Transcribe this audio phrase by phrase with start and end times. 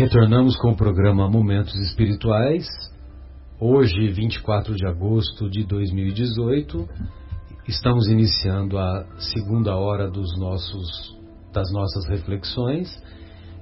[0.00, 2.66] Retornamos com o programa Momentos Espirituais.
[3.60, 6.88] Hoje, 24 de agosto de 2018,
[7.68, 11.14] estamos iniciando a segunda hora dos nossos,
[11.52, 12.88] das nossas reflexões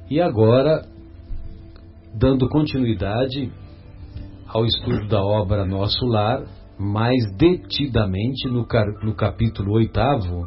[0.09, 0.87] e agora
[2.14, 3.50] dando continuidade
[4.46, 6.45] ao estudo da obra Nosso Lar,
[6.79, 8.64] mais detidamente no,
[9.02, 10.46] no capítulo oitavo,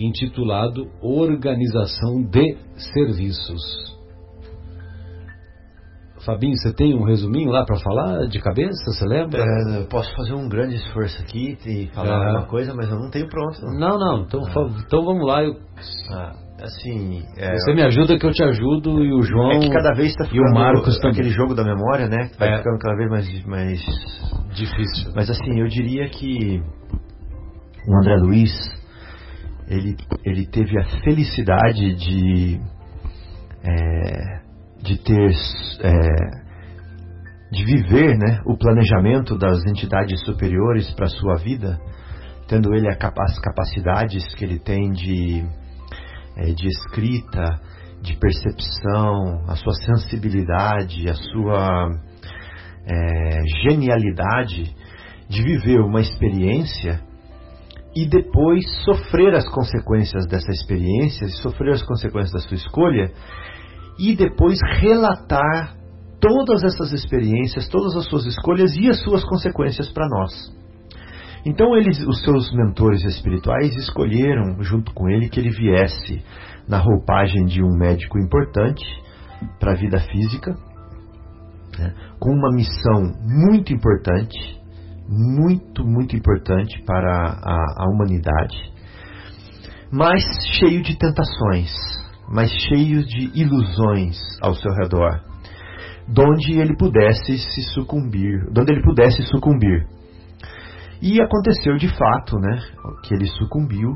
[0.00, 2.56] intitulado Organização de
[2.92, 3.91] Serviços.
[6.24, 8.78] Fabinho, você tem um resuminho lá para falar de cabeça?
[8.86, 9.42] Você lembra?
[9.42, 12.30] É, eu posso fazer um grande esforço aqui e falar é.
[12.30, 13.60] uma coisa, mas eu não tenho pronto.
[13.78, 14.22] Não, não.
[14.22, 14.82] Então, ah.
[14.86, 15.42] então vamos lá.
[15.42, 15.56] Eu...
[16.12, 16.32] Ah,
[16.62, 19.94] assim, é, você me ajuda que eu te ajudo e o João é que cada
[19.94, 21.10] vez está ficando e o Marcos também.
[21.10, 22.30] aquele jogo da memória, né?
[22.38, 22.58] Vai é.
[22.58, 23.80] ficando cada vez mais, mais
[24.54, 25.10] difícil.
[25.16, 26.62] Mas assim, eu diria que
[27.88, 28.52] o André Luiz
[29.66, 32.60] ele, ele teve a felicidade de
[33.64, 34.41] é,
[34.82, 35.30] de ter
[35.80, 36.42] é,
[37.52, 41.78] de viver né, o planejamento das entidades superiores para a sua vida,
[42.48, 45.44] tendo ele as capacidades que ele tem de,
[46.36, 47.60] é, de escrita,
[48.00, 51.90] de percepção, a sua sensibilidade, a sua
[52.86, 54.74] é, genialidade
[55.28, 57.00] de viver uma experiência
[57.94, 63.12] e depois sofrer as consequências dessa experiência, sofrer as consequências da sua escolha
[64.02, 65.76] e depois relatar
[66.20, 70.32] todas essas experiências, todas as suas escolhas e as suas consequências para nós.
[71.46, 76.22] Então eles, os seus mentores espirituais escolheram junto com ele que ele viesse
[76.68, 78.84] na roupagem de um médico importante
[79.58, 80.52] para a vida física,
[81.78, 84.60] né, com uma missão muito importante,
[85.08, 88.72] muito, muito importante para a, a humanidade,
[89.92, 90.22] mas
[90.60, 91.70] cheio de tentações,
[92.32, 95.20] mas cheio de ilusões ao seu redor,
[96.08, 99.86] donde ele pudesse se sucumbir, onde ele pudesse sucumbir.
[101.02, 102.58] E aconteceu de fato, né,
[103.04, 103.90] que ele sucumbiu,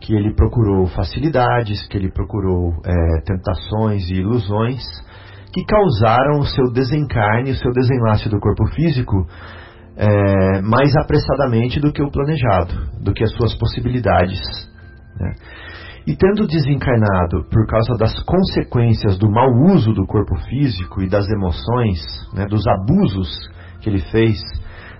[0.00, 4.82] que ele procurou facilidades, que ele procurou é, tentações e ilusões
[5.52, 9.26] que causaram o seu desencarne, o seu desenlace do corpo físico
[9.96, 14.38] é, mais apressadamente do que o planejado, do que as suas possibilidades.
[15.18, 15.34] Né?
[16.10, 21.24] E tendo desencarnado por causa das consequências do mau uso do corpo físico e das
[21.28, 22.00] emoções,
[22.34, 23.28] né, dos abusos
[23.80, 24.40] que ele fez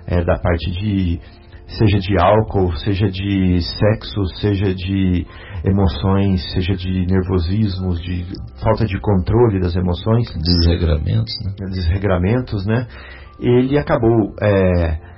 [0.06, 1.20] é, da parte de
[1.66, 5.26] seja de álcool, seja de sexo, seja de
[5.64, 8.24] emoções, seja de nervosismos, de
[8.62, 11.66] falta de controle das emoções, desregramentos, né?
[11.70, 12.86] desregramentos, né?
[13.40, 15.09] Ele acabou é,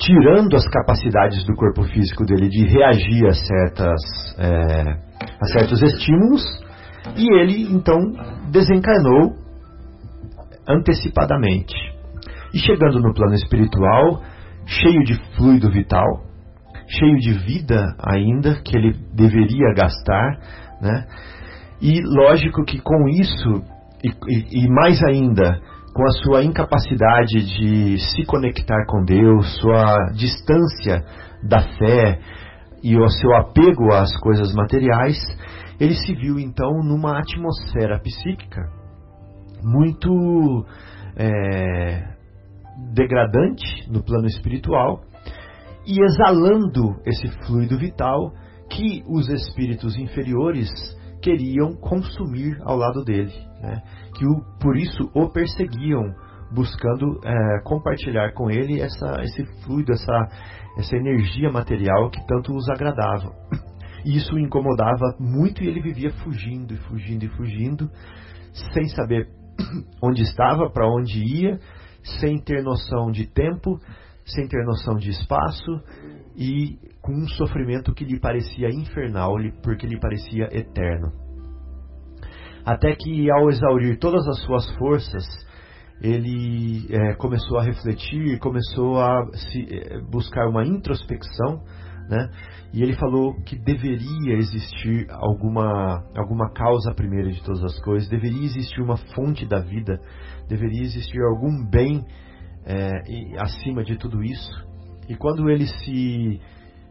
[0.00, 4.00] tirando as capacidades do corpo físico dele de reagir a, certas,
[4.38, 4.82] é,
[5.40, 6.42] a certos estímulos,
[7.16, 7.98] e ele então
[8.50, 9.34] desencarnou
[10.66, 11.74] antecipadamente.
[12.54, 14.22] E chegando no plano espiritual,
[14.66, 16.06] cheio de fluido vital,
[16.88, 20.38] cheio de vida ainda que ele deveria gastar,
[20.80, 21.06] né?
[21.80, 23.62] E lógico que com isso,
[24.02, 25.60] e, e, e mais ainda,
[25.94, 31.04] com a sua incapacidade de se conectar com Deus, sua distância
[31.42, 32.20] da fé
[32.82, 35.16] e o seu apego às coisas materiais,
[35.78, 38.68] ele se viu então numa atmosfera psíquica
[39.62, 40.64] muito
[41.16, 42.14] é,
[42.94, 45.02] degradante no plano espiritual
[45.86, 48.32] e exalando esse fluido vital
[48.70, 50.70] que os espíritos inferiores
[51.20, 53.82] queriam consumir ao lado dele, né?
[54.20, 56.14] Que o, por isso o perseguiam,
[56.52, 60.28] buscando é, compartilhar com ele essa, esse fluido, essa,
[60.76, 63.32] essa energia material que tanto os agradava.
[64.04, 67.90] E isso o incomodava muito e ele vivia fugindo e fugindo e fugindo,
[68.74, 69.26] sem saber
[70.04, 71.58] onde estava, para onde ia,
[72.20, 73.78] sem ter noção de tempo,
[74.26, 75.80] sem ter noção de espaço
[76.36, 81.29] e com um sofrimento que lhe parecia infernal, porque lhe parecia eterno.
[82.64, 85.24] Até que, ao exaurir todas as suas forças,
[86.02, 91.62] ele é, começou a refletir, começou a se, é, buscar uma introspecção,
[92.08, 92.28] né?
[92.72, 98.44] E ele falou que deveria existir alguma, alguma causa primeira de todas as coisas, deveria
[98.44, 100.00] existir uma fonte da vida,
[100.48, 102.04] deveria existir algum bem
[102.64, 102.90] é,
[103.38, 104.68] acima de tudo isso.
[105.08, 106.40] E quando ele se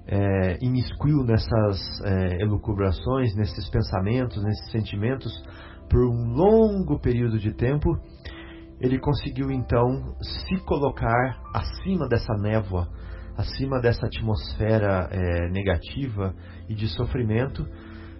[0.07, 5.31] é, imiscuiu nessas é, elucubrações, nesses pensamentos, nesses sentimentos,
[5.89, 7.97] por um longo período de tempo,
[8.79, 12.87] ele conseguiu então se colocar acima dessa névoa,
[13.37, 16.33] acima dessa atmosfera é, negativa
[16.67, 17.65] e de sofrimento,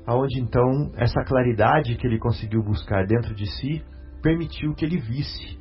[0.06, 3.84] aonde então essa claridade que ele conseguiu buscar dentro de si
[4.22, 5.60] permitiu que ele visse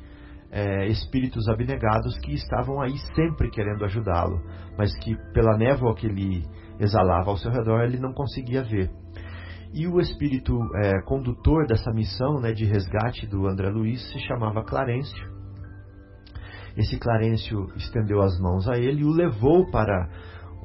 [0.51, 4.41] é, espíritos abnegados que estavam aí sempre querendo ajudá-lo,
[4.77, 6.43] mas que pela névoa que ele
[6.79, 8.89] exalava ao seu redor ele não conseguia ver.
[9.71, 14.63] E o espírito é, condutor dessa missão né, de resgate do André Luiz se chamava
[14.63, 15.29] Clarencio.
[16.75, 20.09] Esse Clarencio estendeu as mãos a ele e o levou para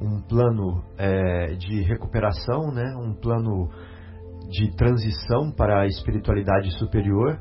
[0.01, 3.69] um plano é, de recuperação, né, um plano
[4.49, 7.39] de transição para a espiritualidade superior,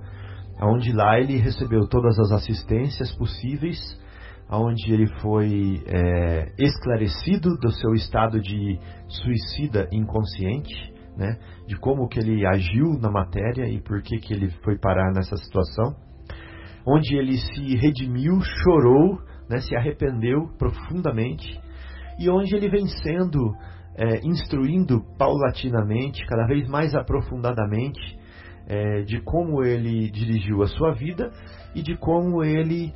[0.62, 3.78] onde lá ele recebeu todas as assistências possíveis,
[4.50, 8.78] onde ele foi é, esclarecido do seu estado de
[9.08, 14.50] suicida inconsciente, né, de como que ele agiu na matéria e por que, que ele
[14.64, 15.94] foi parar nessa situação,
[16.87, 19.19] onde ele se redimiu, chorou,
[19.49, 21.61] né, se arrependeu profundamente
[22.19, 23.55] e onde ele vem sendo
[23.96, 28.19] é, instruindo paulatinamente, cada vez mais aprofundadamente,
[28.67, 31.31] é, de como ele dirigiu a sua vida
[31.75, 32.93] e de como ele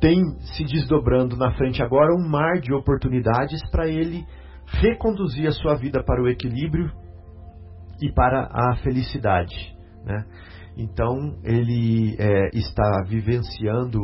[0.00, 0.22] tem
[0.56, 4.24] se desdobrando na frente agora um mar de oportunidades para ele
[4.72, 6.90] reconduzir a sua vida para o equilíbrio
[8.00, 9.54] e para a felicidade.
[10.04, 10.24] Né?
[10.76, 13.98] Então ele é, está vivenciando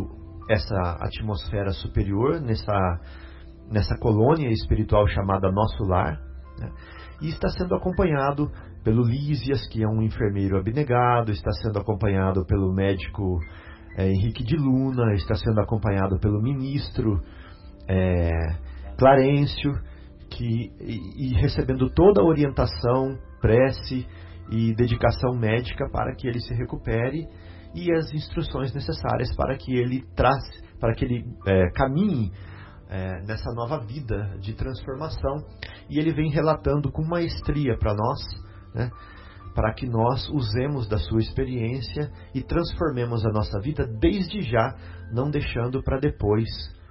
[0.48, 3.00] essa atmosfera superior nessa,
[3.70, 6.20] nessa colônia espiritual chamada Nosso Lar
[6.58, 6.70] né?
[7.22, 8.50] e está sendo acompanhado
[8.84, 13.40] pelo Lísias, que é um enfermeiro abnegado, está sendo acompanhado pelo médico
[13.96, 17.20] é, Henrique de Luna, está sendo acompanhado pelo ministro
[17.88, 18.30] é,
[18.96, 19.72] Clarencio,
[20.37, 24.06] que, e, e recebendo toda a orientação, prece
[24.50, 27.27] e dedicação médica para que ele se recupere
[27.75, 32.31] e as instruções necessárias para que ele trace, para que ele é, caminhe
[32.88, 35.37] é, nessa nova vida de transformação.
[35.88, 38.21] E ele vem relatando com maestria para nós,
[38.75, 38.91] né,
[39.55, 44.75] para que nós usemos da sua experiência e transformemos a nossa vida desde já,
[45.12, 46.49] não deixando para depois,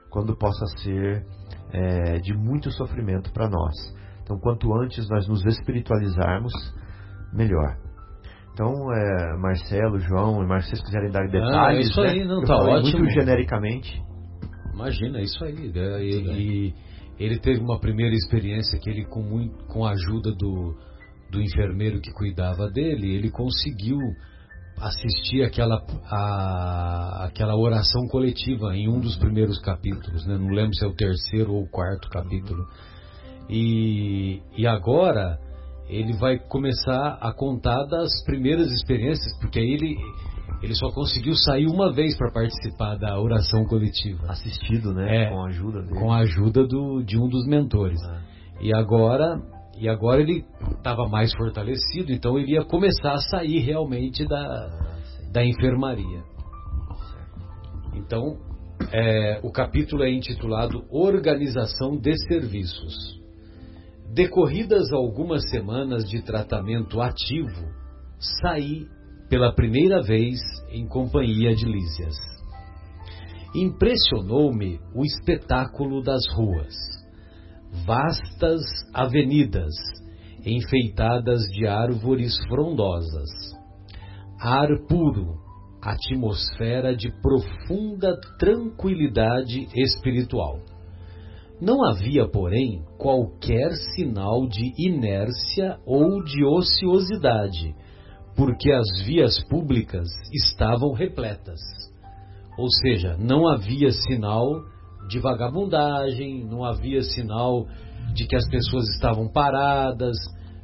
[0.10, 1.26] quando possa ser
[1.76, 3.74] é, de muito sofrimento para nós.
[4.24, 6.54] Então, quanto antes nós nos espiritualizarmos,
[7.34, 7.78] melhor.
[8.54, 12.10] Então, é, Marcelo, João e Marcelo, se vocês quiserem dar ah, detalhes, ah, isso né?
[12.10, 13.00] aí, não, tá ótimo.
[13.00, 14.02] Muito genericamente.
[14.74, 15.72] Imagina, isso aí.
[15.74, 16.04] Né?
[16.04, 16.74] E, e,
[17.20, 20.74] ele teve uma primeira experiência que ele, com, muito, com a ajuda do,
[21.32, 23.98] do enfermeiro que cuidava dele, ele conseguiu
[24.80, 30.38] assistir aquela, a, aquela oração coletiva em um dos primeiros capítulos, né?
[30.38, 32.66] não lembro se é o terceiro ou o quarto capítulo.
[33.50, 35.40] E, e agora
[35.88, 39.96] ele vai começar a contar das primeiras experiências, porque aí ele,
[40.62, 44.26] ele só conseguiu sair uma vez para participar da oração coletiva.
[44.28, 45.26] Assistido, né?
[45.26, 46.00] É, com a ajuda dele.
[46.00, 48.02] Com a ajuda do, de um dos mentores.
[48.04, 48.22] Ah.
[48.62, 49.40] E agora
[49.78, 50.46] e agora ele
[50.78, 54.70] estava mais fortalecido, então ele ia começar a sair realmente da,
[55.32, 56.24] da enfermaria.
[57.94, 58.38] Então,
[58.92, 63.20] é, o capítulo é intitulado Organização de Serviços.
[64.14, 67.66] Decorridas algumas semanas de tratamento ativo,
[68.42, 68.88] saí
[69.30, 70.40] pela primeira vez
[70.70, 72.16] em companhia de Lísias.
[73.54, 76.96] Impressionou-me o espetáculo das ruas
[77.86, 78.62] vastas
[78.94, 79.74] avenidas
[80.46, 83.30] enfeitadas de árvores frondosas,
[84.40, 85.40] ar puro,
[85.82, 90.60] atmosfera de profunda tranquilidade espiritual.
[91.60, 97.74] Não havia, porém, qualquer sinal de inércia ou de ociosidade,
[98.36, 101.60] porque as vias públicas estavam repletas.
[102.58, 104.66] Ou seja, não havia sinal
[105.08, 107.66] de vagabundagem, não havia sinal
[108.14, 110.16] de que as pessoas estavam paradas,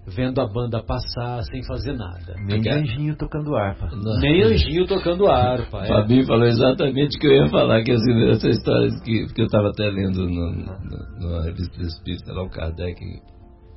[0.07, 2.35] vendo a banda passar sem fazer nada.
[2.45, 3.89] Nem anjinho tocando harpa.
[3.95, 4.19] Não.
[4.19, 5.85] Nem anjinho tocando harpa.
[5.85, 5.87] É.
[5.87, 9.45] Fabinho falou exatamente o que eu ia falar, que assim, essa história que, que eu
[9.45, 12.99] estava até lendo no, no, numa revista espírita, lá o Kardec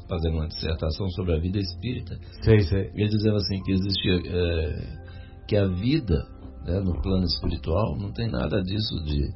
[0.09, 2.17] fazendo uma dissertação sobre a vida espírita.
[2.43, 2.91] Sei, sei.
[2.95, 5.05] Ele dizendo assim que existia é,
[5.49, 6.27] que a vida
[6.67, 9.29] né, no plano espiritual não tem nada disso de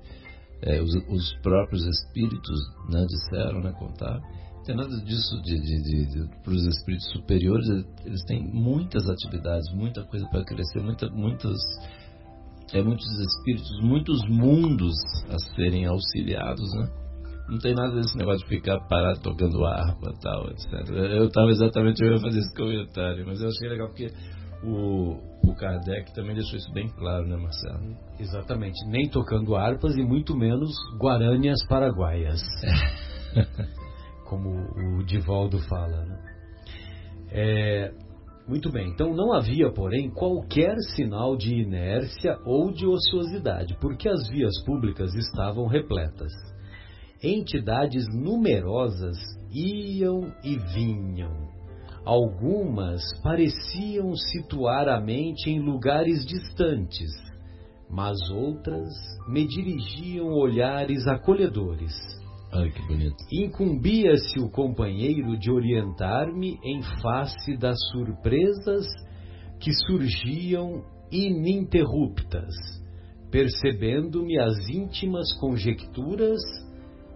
[0.63, 2.59] é, os, os, próprios espíritos
[2.91, 4.21] né, disseram, né, contaram.
[4.21, 7.67] Não tem nada disso de, de, de, de para os espíritos superiores,
[8.05, 11.59] eles têm muitas atividades, muita coisa para crescer, muita, muitos,
[12.73, 14.95] é, muitos espíritos, muitos mundos
[15.31, 16.89] a serem auxiliados, né?
[17.49, 20.71] Não tem nada desse negócio de ficar parado tocando harpa tal, etc.
[20.91, 24.13] Eu estava exatamente eu ia fazer esse comentário, mas eu achei legal porque
[24.63, 27.97] o, o Kardec também deixou isso bem claro, né, Marcelo?
[28.19, 28.85] Exatamente.
[28.89, 32.41] Nem tocando harpas e muito menos guaranias paraguaias.
[34.29, 34.51] Como
[34.99, 36.05] o Divaldo fala.
[36.05, 36.19] Né?
[37.31, 37.93] É,
[38.49, 44.27] Muito bem, então não havia, porém, qualquer sinal de inércia ou de ociosidade, porque as
[44.31, 46.33] vias públicas estavam repletas.
[47.23, 49.19] Entidades numerosas
[49.53, 51.58] iam e vinham.
[52.09, 57.11] Algumas pareciam situar a mente em lugares distantes,
[57.91, 58.95] mas outras
[59.29, 61.93] me dirigiam olhares acolhedores
[62.53, 63.17] Olha que bonito.
[63.31, 68.87] Incumbia-se o companheiro de orientar-me em face das surpresas
[69.61, 72.55] que surgiam ininterruptas.
[73.31, 76.41] Percebendo-me as íntimas conjecturas,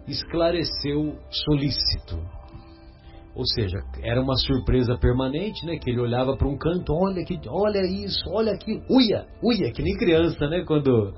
[0.07, 2.42] esclareceu solícito.
[3.35, 5.79] Ou seja, era uma surpresa permanente, né?
[5.79, 9.83] Que ele olhava para um canto, olha que, olha isso, olha aquilo, uia, uia, que
[9.83, 10.65] nem criança, né?
[10.67, 11.15] Quando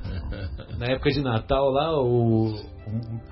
[0.78, 2.54] na época de Natal lá, o,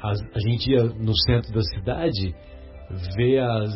[0.03, 2.35] a, a gente ia no centro da cidade
[3.17, 3.73] ver as,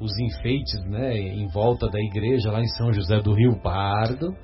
[0.00, 1.18] os enfeites, né?
[1.18, 4.34] Em volta da igreja lá em São José do Rio Pardo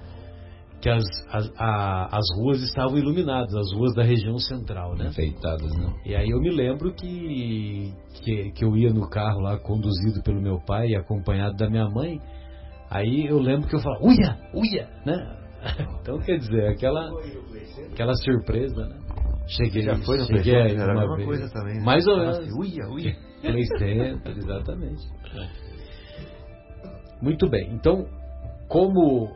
[0.80, 5.08] que as, as, a, as ruas estavam iluminadas, as ruas da região central, né?
[5.08, 5.94] Enfeitadas, né?
[6.06, 10.40] E aí eu me lembro que, que, que eu ia no carro lá, conduzido pelo
[10.40, 12.18] meu pai e acompanhado da minha mãe.
[12.90, 15.36] Aí eu lembro que eu falava, uia, uia, né?
[16.00, 17.10] Então quer dizer, aquela,
[17.92, 18.96] aquela surpresa, né?
[19.46, 21.26] Cheguei, já foi no cheguei aí era uma vez.
[21.26, 21.74] coisa também.
[21.74, 21.84] Né?
[21.84, 22.48] Mais ou menos.
[22.56, 23.16] Uia, uia.
[23.42, 25.02] Play Center, exatamente.
[27.20, 28.06] Muito bem, então,
[28.68, 29.28] como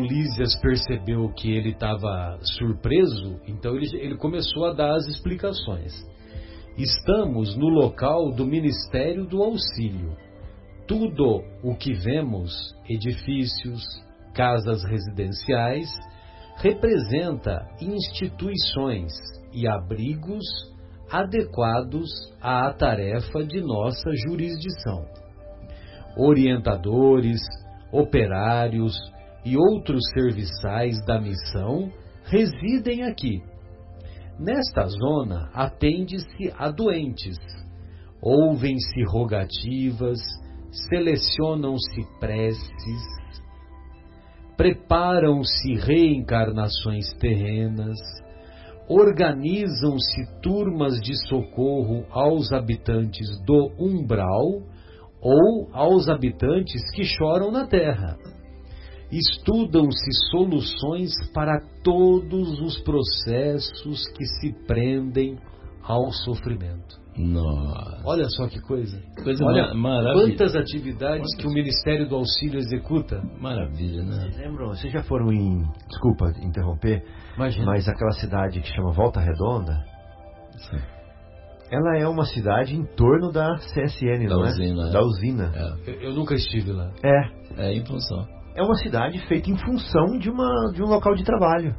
[0.00, 5.92] Lísias percebeu que ele estava surpreso, então ele, ele começou a dar as explicações.
[6.78, 10.16] Estamos no local do Ministério do Auxílio.
[10.88, 12.50] Tudo o que vemos,
[12.88, 13.82] edifícios,
[14.34, 15.88] casas residenciais,
[16.56, 19.12] representa instituições
[19.52, 20.42] e abrigos
[21.10, 22.08] adequados
[22.40, 25.04] à tarefa de nossa jurisdição.
[26.16, 27.40] Orientadores,
[27.92, 28.94] operários,
[29.44, 31.90] e outros serviçais da missão
[32.24, 33.42] residem aqui.
[34.38, 37.36] Nesta zona atende-se a doentes,
[38.20, 40.20] ouvem-se rogativas,
[40.88, 43.02] selecionam-se preces,
[44.56, 47.98] preparam-se reencarnações terrenas,
[48.88, 54.62] organizam-se turmas de socorro aos habitantes do umbral
[55.20, 58.16] ou aos habitantes que choram na terra
[59.12, 65.38] estudam-se soluções para todos os processos que se prendem
[65.82, 67.02] ao sofrimento.
[67.14, 68.02] Nossa.
[68.06, 68.98] Olha só que coisa.
[69.22, 70.28] Coisa Olha maravilha.
[70.28, 71.36] quantas atividades Quantas?
[71.36, 73.22] que o Ministério do Auxílio executa.
[73.38, 74.12] Maravilha, né?
[74.14, 74.68] Vocês lembram?
[74.68, 75.62] Vocês já foram em.
[75.88, 77.04] Desculpa interromper,
[77.36, 77.66] Imagina.
[77.66, 79.84] mas aquela cidade que chama Volta Redonda?
[80.70, 80.78] Sim.
[81.70, 84.88] Ela é uma cidade em torno da CSN, da não usina, é?
[84.88, 84.92] é?
[84.92, 85.52] Da usina.
[85.54, 85.90] É.
[85.90, 86.90] Eu, eu nunca estive lá.
[87.02, 87.68] É.
[87.68, 91.24] É em função é uma cidade feita em função de, uma, de um local de
[91.24, 91.74] trabalho.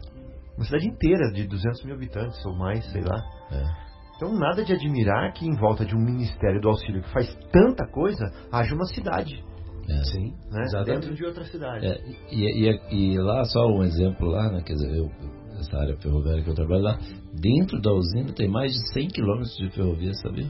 [0.56, 3.24] Uma cidade inteira de 200 mil habitantes ou mais, sei lá.
[3.52, 3.84] É.
[4.16, 7.86] Então, nada de admirar que em volta de um Ministério do Auxílio que faz tanta
[7.88, 9.44] coisa, haja uma cidade.
[9.90, 10.04] É.
[10.06, 10.84] Sim, né?
[10.86, 11.86] dentro de outra cidade.
[11.86, 12.02] É,
[12.32, 15.12] e, e, e, lá, só um exemplo lá, né, quer dizer, eu,
[15.60, 16.98] essa área ferroviária que eu trabalho lá,
[17.34, 20.50] dentro da usina tem mais de 100 quilômetros de ferrovia, sabia?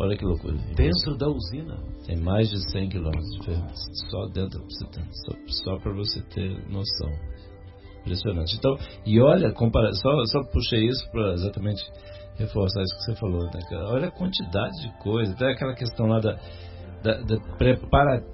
[0.00, 0.54] Olha que loucura.
[0.76, 1.76] Dentro da usina?
[2.06, 3.66] Tem mais de 100 quilômetros de ferro.
[4.10, 7.10] Só dentro, só, só para você ter noção.
[8.00, 8.56] Impressionante.
[8.56, 11.82] Então, e olha, compara, só, só puxei isso para exatamente
[12.36, 13.44] reforçar isso que você falou.
[13.44, 15.32] Né, Olha a quantidade de coisa.
[15.32, 16.38] Até aquela questão lá da,
[17.02, 18.24] da, da prepara,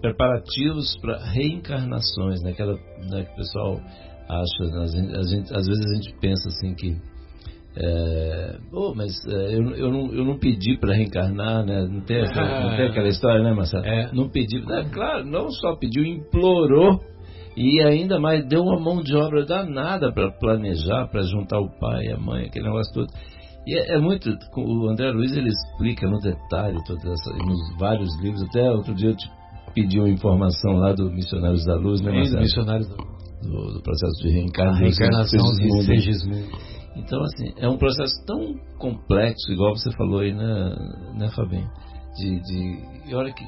[0.00, 2.50] preparativos para reencarnações, né?
[2.50, 3.80] Aquela né, que o pessoal
[4.28, 4.64] acha.
[4.64, 4.82] Né,
[5.54, 7.13] às vezes a gente pensa assim que
[7.76, 11.86] é, oh, mas é, eu, eu, não, eu não pedi para reencarnar, né?
[11.90, 13.84] Não tem, essa, não tem aquela história, né, Marcelo?
[13.84, 14.10] É.
[14.12, 14.58] Não pedi.
[14.70, 17.00] É, claro, não só pediu, implorou
[17.56, 22.06] e ainda mais deu uma mão de obra danada para planejar, para juntar o pai
[22.06, 23.08] e a mãe, aquele negócio todo.
[23.66, 24.30] E é, é, muito.
[24.56, 28.42] O André Luiz ele explica no detalhe, todas essa, nos vários livros.
[28.42, 29.28] Até outro dia eu te
[29.74, 32.40] pedi uma informação lá do Missionários da Luz, né, Marcelo?
[32.40, 33.14] Missionários da Luz.
[33.42, 34.80] Do, do, processo de reencarnação.
[34.80, 36.56] Reencarnação de Segismundo.
[36.96, 40.76] Então, assim, é um processo tão complexo, igual você falou aí, né,
[41.14, 41.68] né Fabinho?
[42.16, 43.44] De, de, e olha que.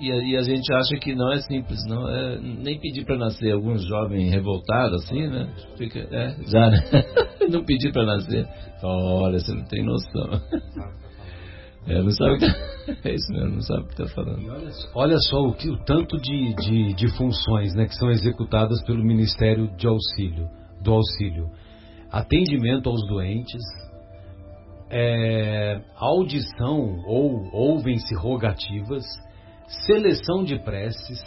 [0.00, 3.16] E a, e a, gente acha que não é simples, não é nem pedir para
[3.16, 3.52] nascer.
[3.52, 5.48] Alguns jovens revoltados, assim, né?
[5.76, 6.78] Fica, é, já, né?
[7.48, 8.48] não pedir para nascer.
[8.82, 10.40] Olha, você não tem noção.
[11.86, 12.46] É, não sabe que,
[13.08, 14.50] é isso mesmo, não sabe o que está falando.
[14.50, 18.82] Olha, olha, só o, que, o tanto de, de, de funções né, que são executadas
[18.84, 20.48] pelo Ministério de Auxílio,
[20.82, 21.50] do Auxílio
[22.12, 23.62] atendimento aos doentes,
[24.90, 29.02] é, audição ou ouvem-se rogativas,
[29.86, 31.20] seleção de preces,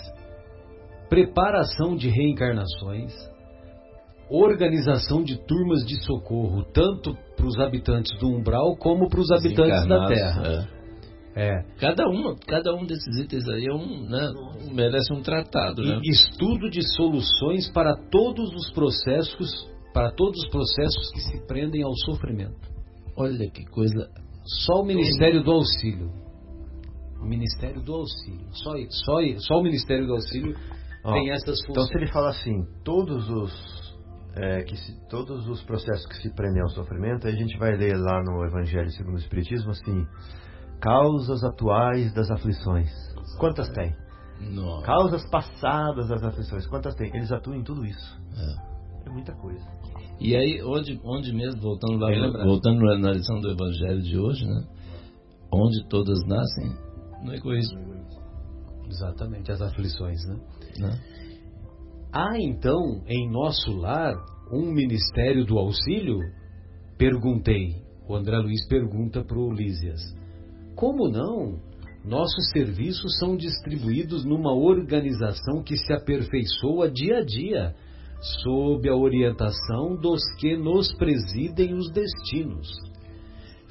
[1.10, 3.12] preparação de reencarnações,
[4.30, 9.88] organização de turmas de socorro, tanto para os habitantes do umbral como para os habitantes
[9.88, 10.68] da Terra.
[11.36, 11.48] É.
[11.48, 11.64] é.
[11.80, 14.32] Cada, uma, cada um desses itens aí é um, né,
[14.72, 15.84] merece um tratado.
[15.84, 16.00] Né?
[16.04, 21.96] Estudo de soluções para todos os processos, para todos os processos que se prendem ao
[22.06, 22.70] sofrimento.
[23.16, 24.10] Olha que coisa.
[24.44, 26.12] Só o Ministério do Auxílio.
[27.22, 28.46] O Ministério do Auxílio.
[28.52, 30.54] Só, só, só o Ministério do Auxílio
[31.02, 31.70] tem essas funções.
[31.70, 33.96] Então, se ele fala assim, todos os
[34.36, 37.78] é, que se, todos os processos que se prendem ao sofrimento, aí a gente vai
[37.78, 40.06] ler lá no Evangelho segundo o Espiritismo assim,
[40.82, 42.92] causas atuais das aflições.
[43.40, 43.96] Quantas tem?
[44.42, 44.86] Nossa.
[44.86, 46.68] Causas passadas das aflições.
[46.68, 47.16] Quantas tem?
[47.16, 48.22] Eles atuam em tudo isso.
[48.38, 49.85] É, é muita coisa.
[50.20, 54.64] E aí, onde, onde mesmo, voltando lá, voltando na lição do Evangelho de hoje, né?
[55.52, 56.72] Onde todas nascem
[57.24, 57.80] no egoísmo.
[58.88, 60.40] Exatamente, as aflições, né?
[60.80, 61.00] né?
[62.14, 64.16] Há então em nosso lar
[64.52, 66.20] um ministério do auxílio?
[66.98, 67.84] Perguntei.
[68.08, 70.00] O André Luiz pergunta para o Lísias.
[70.76, 71.60] Como não?
[72.06, 77.76] Nossos serviços são distribuídos numa organização que se aperfeiçoa dia a dia,
[78.44, 82.68] sob a orientação dos que nos presidem os destinos.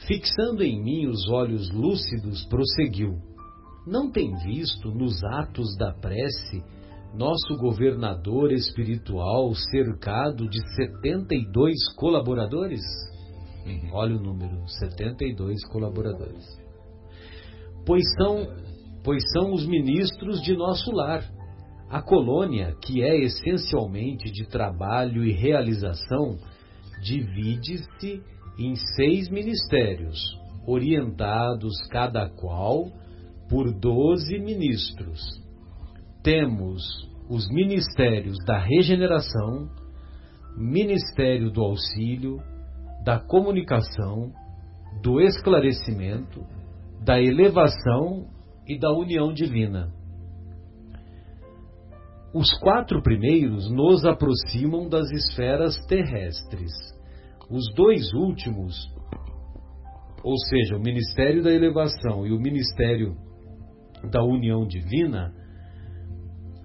[0.06, 3.18] Fixando em mim os olhos lúcidos, prosseguiu:
[3.86, 6.62] Não tem visto nos atos da prece
[7.14, 12.82] nosso governador espiritual cercado de 72 colaboradores?
[13.64, 13.90] Uhum.
[13.92, 16.44] Olha o número: 72 colaboradores.
[17.86, 18.48] Pois são,
[19.02, 21.22] pois são os ministros de nosso lar.
[21.94, 26.36] A colônia, que é essencialmente de trabalho e realização,
[27.00, 28.20] divide-se
[28.58, 30.18] em seis ministérios,
[30.66, 32.90] orientados cada qual
[33.48, 35.20] por doze ministros
[36.20, 36.82] temos
[37.30, 39.70] os ministérios da regeneração,
[40.56, 42.40] ministério do auxílio,
[43.04, 44.32] da comunicação,
[45.00, 46.44] do esclarecimento,
[47.04, 48.26] da elevação
[48.66, 49.92] e da união divina.
[52.34, 56.72] Os quatro primeiros nos aproximam das esferas terrestres.
[57.48, 58.74] Os dois últimos,
[60.24, 63.14] ou seja, o ministério da elevação e o ministério
[64.10, 65.32] da união divina,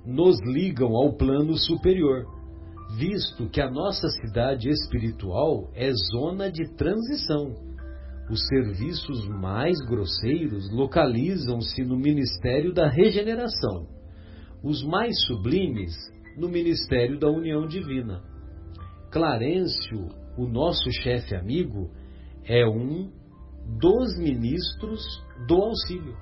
[0.04, 2.26] nos ligam ao plano superior,
[2.98, 7.54] visto que a nossa cidade espiritual é zona de transição.
[8.28, 13.99] Os serviços mais grosseiros localizam-se no ministério da regeneração,
[14.64, 15.94] os mais sublimes
[16.38, 18.22] no ministério da união divina.
[19.12, 21.90] Clarencio, o nosso chefe amigo,
[22.46, 23.12] é um
[23.80, 25.02] dos ministros
[25.48, 26.16] do auxílio.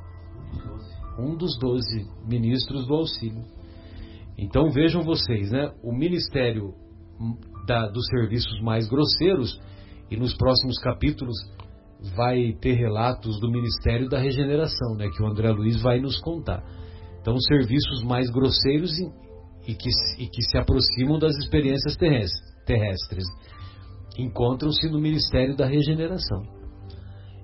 [1.20, 3.44] Um dos doze ministros do auxílio.
[4.38, 5.74] Então vejam vocês, né?
[5.84, 6.74] O Ministério
[7.66, 9.60] da, dos Serviços mais grosseiros,
[10.10, 11.36] e nos próximos capítulos
[12.16, 15.10] vai ter relatos do Ministério da Regeneração, né?
[15.10, 16.64] Que o André Luiz vai nos contar.
[17.28, 19.12] Então, os serviços mais grosseiros e,
[19.70, 21.98] e, que, e que se aproximam das experiências
[22.66, 23.26] terrestres
[24.18, 26.44] encontram-se no Ministério da Regeneração.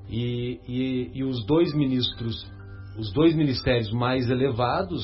[0.08, 2.50] E, e, e, os dois ministros,
[2.98, 5.04] os dois ministérios mais elevados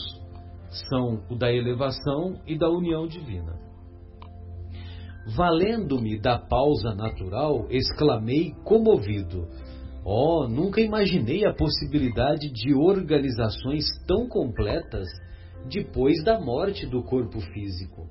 [0.87, 3.59] são o da elevação e da união divina.
[5.35, 9.45] Valendo-me da pausa natural, exclamei comovido:
[10.11, 15.07] Oh, nunca imaginei a possibilidade de organizações tão completas
[15.71, 18.09] depois da morte do corpo físico.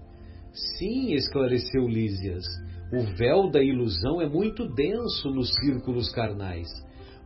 [0.79, 2.45] Sim, esclareceu Lísias,
[2.93, 6.69] o véu da ilusão é muito denso nos círculos carnais.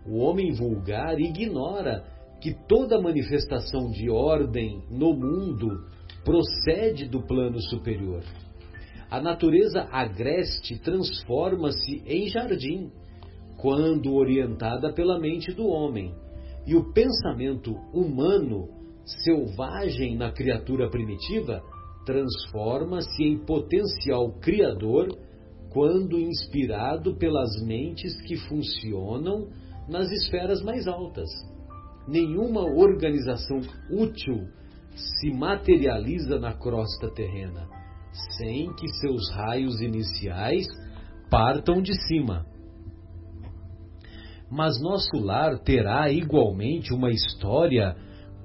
[0.07, 2.03] O homem vulgar ignora
[2.41, 5.85] que toda manifestação de ordem no mundo
[6.25, 8.25] procede do plano superior.
[9.11, 12.91] A natureza agreste transforma-se em jardim
[13.63, 16.15] quando orientada pela mente do homem,
[16.67, 18.69] e o pensamento humano,
[19.25, 21.63] selvagem na criatura primitiva,
[22.05, 25.09] transforma-se em potencial criador
[25.71, 29.49] quando inspirado pelas mentes que funcionam
[29.89, 31.31] nas esferas mais altas
[32.07, 34.49] nenhuma organização útil
[34.95, 37.69] se materializa na crosta terrena,
[38.37, 40.67] sem que seus raios iniciais
[41.31, 42.47] partam de cima.
[44.53, 47.97] Mas nosso lar terá igualmente uma história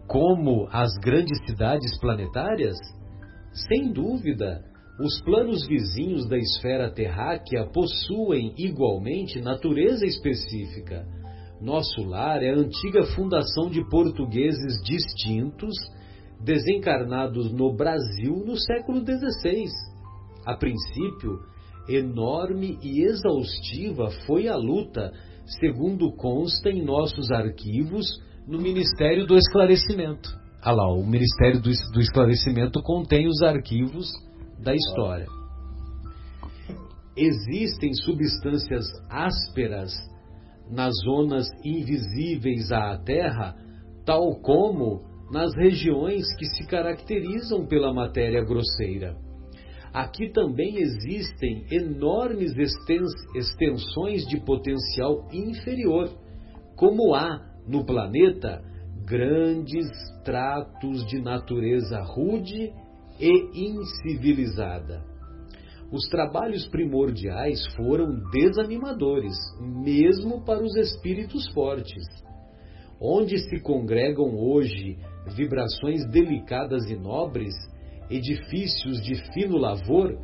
[0.07, 2.77] como as grandes cidades planetárias?
[3.67, 4.63] Sem dúvida,
[5.03, 11.05] os planos vizinhos da esfera terráquea possuem igualmente natureza específica
[11.59, 15.75] Nosso lar é a antiga fundação de portugueses distintos,
[16.39, 19.65] desencarnados no Brasil no século XVI.
[20.45, 21.39] A princípio,
[21.89, 25.11] enorme e exaustiva foi a luta,
[25.59, 28.05] segundo consta em nossos arquivos
[28.47, 30.29] no Ministério do Esclarecimento.
[30.61, 34.07] Ah lá, o Ministério do, do Esclarecimento contém os arquivos
[34.59, 35.27] da história.
[37.15, 39.91] Existem substâncias ásperas
[40.69, 43.55] nas zonas invisíveis à Terra,
[44.05, 49.15] tal como nas regiões que se caracterizam pela matéria grosseira.
[49.97, 52.53] Aqui também existem enormes
[53.35, 56.11] extensões de potencial inferior,
[56.75, 58.63] como há no planeta
[59.03, 59.87] grandes
[60.23, 62.71] tratos de natureza rude
[63.19, 65.03] e incivilizada.
[65.91, 72.03] Os trabalhos primordiais foram desanimadores, mesmo para os espíritos fortes.
[73.01, 74.95] Onde se congregam hoje
[75.35, 77.55] vibrações delicadas e nobres,
[78.09, 80.17] edifícios de fino lavor,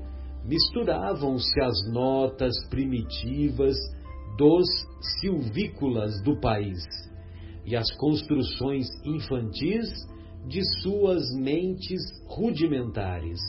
[0.46, 3.76] misturavam-se as notas primitivas
[4.38, 4.67] dos
[5.19, 6.84] silvícolas do país
[7.65, 9.88] e as construções infantis
[10.48, 13.39] de suas mentes rudimentares.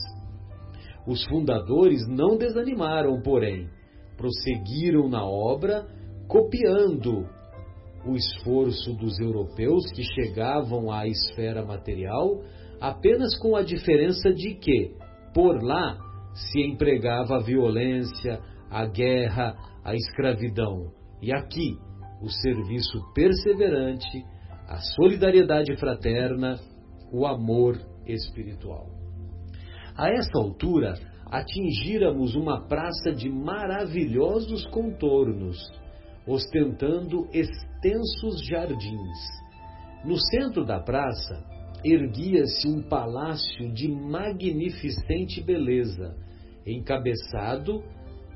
[1.05, 3.69] Os fundadores não desanimaram, porém,
[4.17, 5.85] prosseguiram na obra,
[6.27, 7.27] copiando
[8.07, 12.41] o esforço dos europeus que chegavam à esfera material,
[12.79, 14.93] apenas com a diferença de que,
[15.33, 15.97] por lá,
[16.33, 21.77] se empregava a violência, a guerra, a escravidão, e aqui
[22.21, 24.25] o serviço perseverante,
[24.67, 26.59] a solidariedade fraterna,
[27.11, 28.87] o amor espiritual.
[29.95, 30.95] A esta altura,
[31.27, 35.57] atingíramos uma praça de maravilhosos contornos,
[36.27, 39.19] ostentando extensos jardins.
[40.03, 41.43] No centro da praça,
[41.85, 46.15] erguia-se um palácio de magnificente beleza,
[46.65, 47.83] encabeçado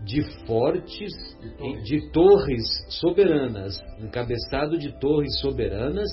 [0.06, 1.12] de fortes,
[1.84, 6.10] de torres soberanas, encabeçado de torres soberanas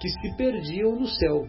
[0.00, 1.46] que se perdiam no céu.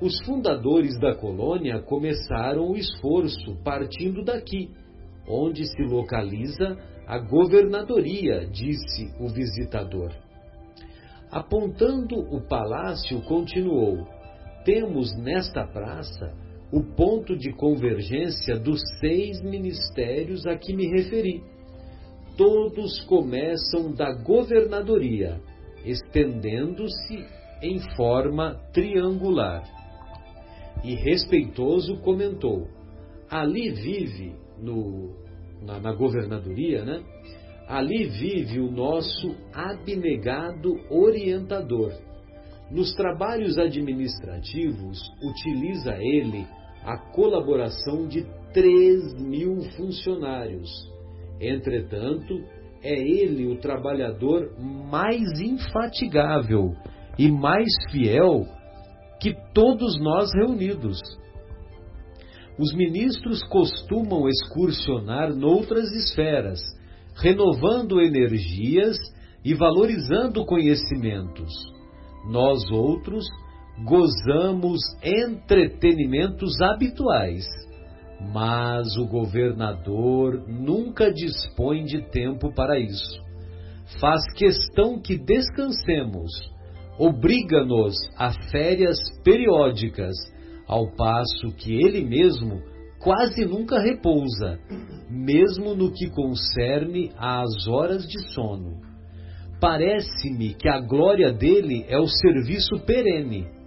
[0.00, 4.68] Os fundadores da colônia começaram o esforço partindo daqui,
[5.28, 10.12] onde se localiza a governadoria, disse o visitador.
[11.32, 14.06] Apontando o palácio, continuou:
[14.66, 16.30] Temos nesta praça
[16.70, 21.42] o ponto de convergência dos seis ministérios a que me referi.
[22.36, 25.40] Todos começam da governadoria,
[25.86, 27.24] estendendo-se
[27.62, 29.64] em forma triangular.
[30.84, 32.68] E respeitoso comentou:
[33.30, 35.14] ali vive, no,
[35.62, 37.02] na, na governadoria, né?
[37.72, 41.90] Ali vive o nosso abnegado orientador.
[42.70, 46.46] Nos trabalhos administrativos, utiliza ele
[46.84, 50.68] a colaboração de 3 mil funcionários.
[51.40, 52.44] Entretanto,
[52.82, 56.74] é ele o trabalhador mais infatigável
[57.18, 58.44] e mais fiel
[59.18, 61.00] que todos nós reunidos.
[62.58, 66.60] Os ministros costumam excursionar noutras esferas,
[67.14, 68.96] renovando energias
[69.44, 71.52] e valorizando conhecimentos.
[72.30, 73.24] Nós outros
[73.84, 77.44] gozamos entretenimentos habituais,
[78.32, 83.20] mas o governador nunca dispõe de tempo para isso.
[84.00, 86.30] Faz questão que descansemos,
[86.98, 90.14] obriga-nos a férias periódicas,
[90.66, 92.62] ao passo que ele mesmo
[93.02, 94.58] quase nunca repousa,
[95.10, 98.80] mesmo no que concerne às horas de sono.
[99.60, 103.62] Parece-me que a glória dele é o serviço perene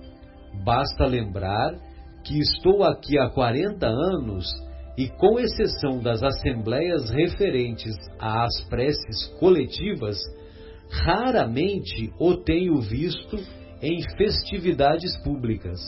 [0.64, 1.76] Basta lembrar
[2.24, 4.46] que estou aqui há 40 anos
[4.98, 10.18] e, com exceção das assembleias referentes às preces coletivas,
[10.90, 13.38] raramente o tenho visto
[13.82, 15.80] em festividades públicas.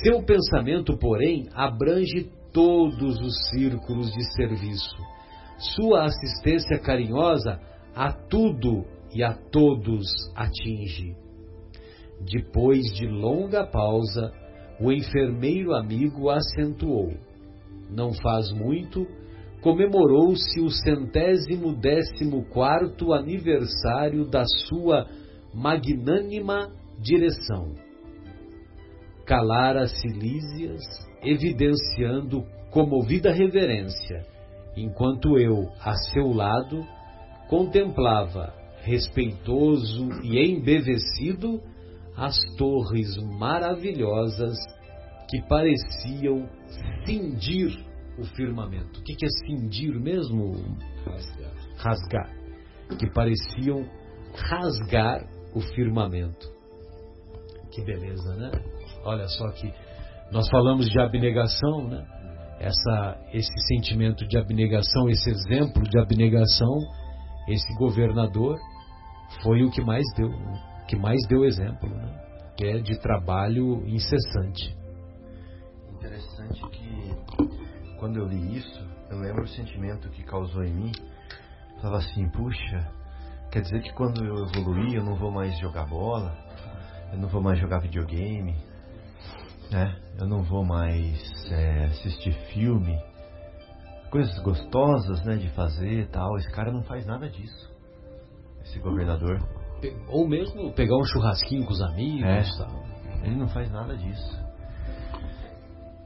[0.00, 4.96] Seu pensamento, porém, abrange todos os círculos de serviço.
[5.58, 7.60] Sua assistência carinhosa
[7.94, 11.14] a tudo e a todos atinge.
[12.20, 14.32] Depois de longa pausa,
[14.80, 17.12] o enfermeiro amigo acentuou:
[17.90, 19.06] Não faz muito,
[19.60, 25.06] comemorou-se o centésimo décimo quarto aniversário da sua
[25.54, 27.91] magnânima direção.
[29.32, 30.82] Calara Cilísias,
[31.22, 34.26] evidenciando comovida reverência,
[34.76, 36.86] enquanto eu, a seu lado,
[37.48, 41.62] contemplava, respeitoso e embevecido
[42.14, 44.58] as torres maravilhosas
[45.30, 46.46] que pareciam
[47.06, 47.74] cindir
[48.18, 49.00] o firmamento.
[49.00, 50.76] O que é cindir mesmo?
[51.06, 51.54] Rasgar.
[51.78, 52.30] Rasgar.
[52.98, 53.82] Que pareciam
[54.34, 56.52] rasgar o firmamento.
[57.70, 58.50] Que beleza, né?
[59.04, 59.72] Olha só que
[60.30, 62.06] nós falamos de abnegação, né?
[62.58, 66.78] Essa, esse sentimento de abnegação, esse exemplo de abnegação,
[67.48, 68.56] esse governador
[69.42, 70.30] foi o que mais deu,
[70.86, 72.22] que mais deu exemplo, né?
[72.56, 74.76] que é de trabalho incessante.
[75.90, 80.92] Interessante que quando eu li isso, eu lembro o sentimento que causou em mim.
[81.82, 82.88] Eu assim, puxa,
[83.50, 86.36] quer dizer que quando eu evoluir eu não vou mais jogar bola,
[87.12, 88.54] eu não vou mais jogar videogame,
[89.72, 89.96] né?
[90.20, 91.18] Eu não vou mais
[91.50, 92.98] é, assistir filme,
[94.10, 96.36] coisas gostosas, né, de fazer, tal.
[96.36, 97.72] Esse cara não faz nada disso.
[98.62, 99.40] Esse governador.
[100.08, 102.42] Ou mesmo pegar um churrasquinho com os amigos, É.
[102.58, 102.82] tal.
[103.24, 104.42] Ele não faz nada disso.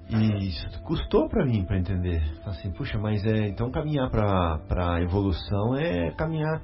[0.08, 2.22] E isso custou pra mim pra entender.
[2.44, 6.62] Assim, puxa, mas é então caminhar pra para evolução é caminhar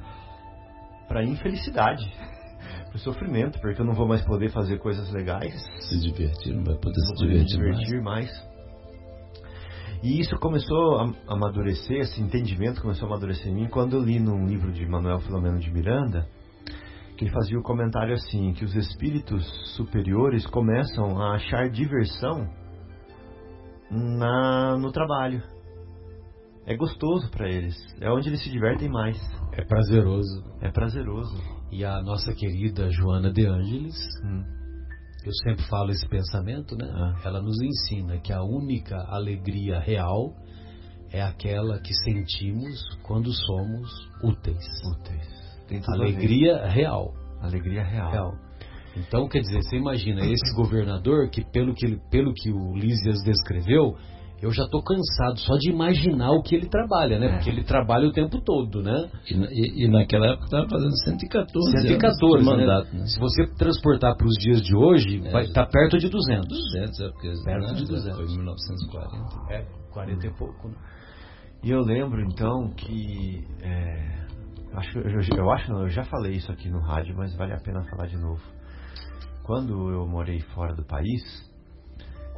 [1.08, 2.08] pra infelicidade,
[2.90, 5.54] pro sofrimento, porque eu não vou mais poder fazer coisas legais,
[5.88, 7.78] Se divertir, não vai poder não se me divertir, mais.
[7.78, 8.52] divertir mais.
[10.02, 14.18] E isso começou a amadurecer, esse entendimento começou a amadurecer em mim quando eu li
[14.18, 16.26] num livro de Manuel Filomeno de Miranda,
[17.16, 19.44] que ele fazia o comentário assim, que os espíritos
[19.76, 22.48] superiores começam a achar diversão
[23.90, 25.40] na no trabalho.
[26.66, 29.16] É gostoso para eles, é onde eles se divertem mais,
[29.52, 30.44] É prazeroso.
[30.60, 31.36] é prazeroso.
[31.72, 34.44] E a nossa querida Joana de Ângeles, Hum.
[35.24, 36.86] eu sempre falo esse pensamento, né?
[36.94, 37.20] Ah.
[37.24, 40.34] Ela nos ensina que a única alegria real
[41.10, 43.90] é aquela que sentimos quando somos
[44.22, 44.64] úteis.
[44.84, 45.42] Úteis.
[45.88, 47.14] Alegria real.
[47.40, 48.10] Alegria real.
[48.10, 48.34] real.
[48.94, 53.96] Então, quer dizer, você imagina esse governador que pelo que, pelo que o Lísias descreveu,
[54.42, 57.26] eu já estou cansado só de imaginar o que ele trabalha, né?
[57.26, 57.32] É.
[57.36, 59.08] Porque ele trabalha o tempo todo, né?
[59.30, 62.66] E, e- e naquela época estava fazendo 114, 114, anos né?
[62.66, 63.06] mandato, né?
[63.06, 66.48] Se você transportar para os dias de hoje, É, vai estar perto de 200.
[66.48, 68.16] 200, é porque Perto né, de já 200.
[68.16, 69.52] foi em 1940.
[69.52, 70.74] É, 40 e pouco, né?
[71.62, 73.46] E eu lembro então que.
[73.62, 74.24] é,
[74.74, 77.60] acho, eu- eu acho não, eu já falei isso aqui no rádio, mas vale a
[77.60, 78.42] pena falar de novo.
[79.44, 81.22] Quando eu morei fora do país,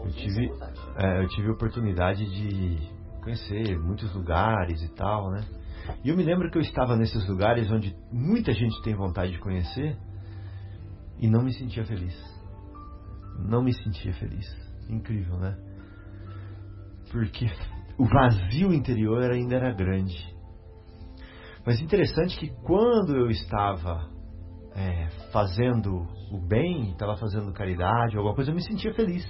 [0.04, 0.52] eu tive,
[0.96, 2.78] é, eu tive oportunidade de
[3.22, 5.44] conhecer muitos lugares e tal, né?
[6.02, 9.38] E eu me lembro que eu estava nesses lugares onde muita gente tem vontade de
[9.38, 9.96] conhecer
[11.18, 12.14] e não me sentia feliz.
[13.38, 14.46] Não me sentia feliz.
[14.88, 15.56] Incrível, né?
[17.10, 17.46] Porque
[17.98, 20.34] o vazio interior ainda era grande.
[21.66, 24.10] Mas interessante que quando eu estava
[24.74, 29.24] é, fazendo o bem, estava fazendo caridade, alguma coisa, eu me sentia feliz.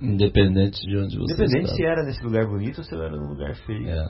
[0.00, 1.92] Independente de onde você Independente se estava.
[1.92, 3.88] era nesse lugar bonito ou se era num lugar feio.
[3.88, 4.08] É,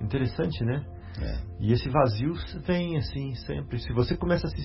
[0.00, 0.84] Interessante, né?
[1.20, 1.38] é.
[1.60, 2.34] E esse vazio
[2.66, 3.78] vem assim sempre.
[3.78, 4.62] Se você começa a se,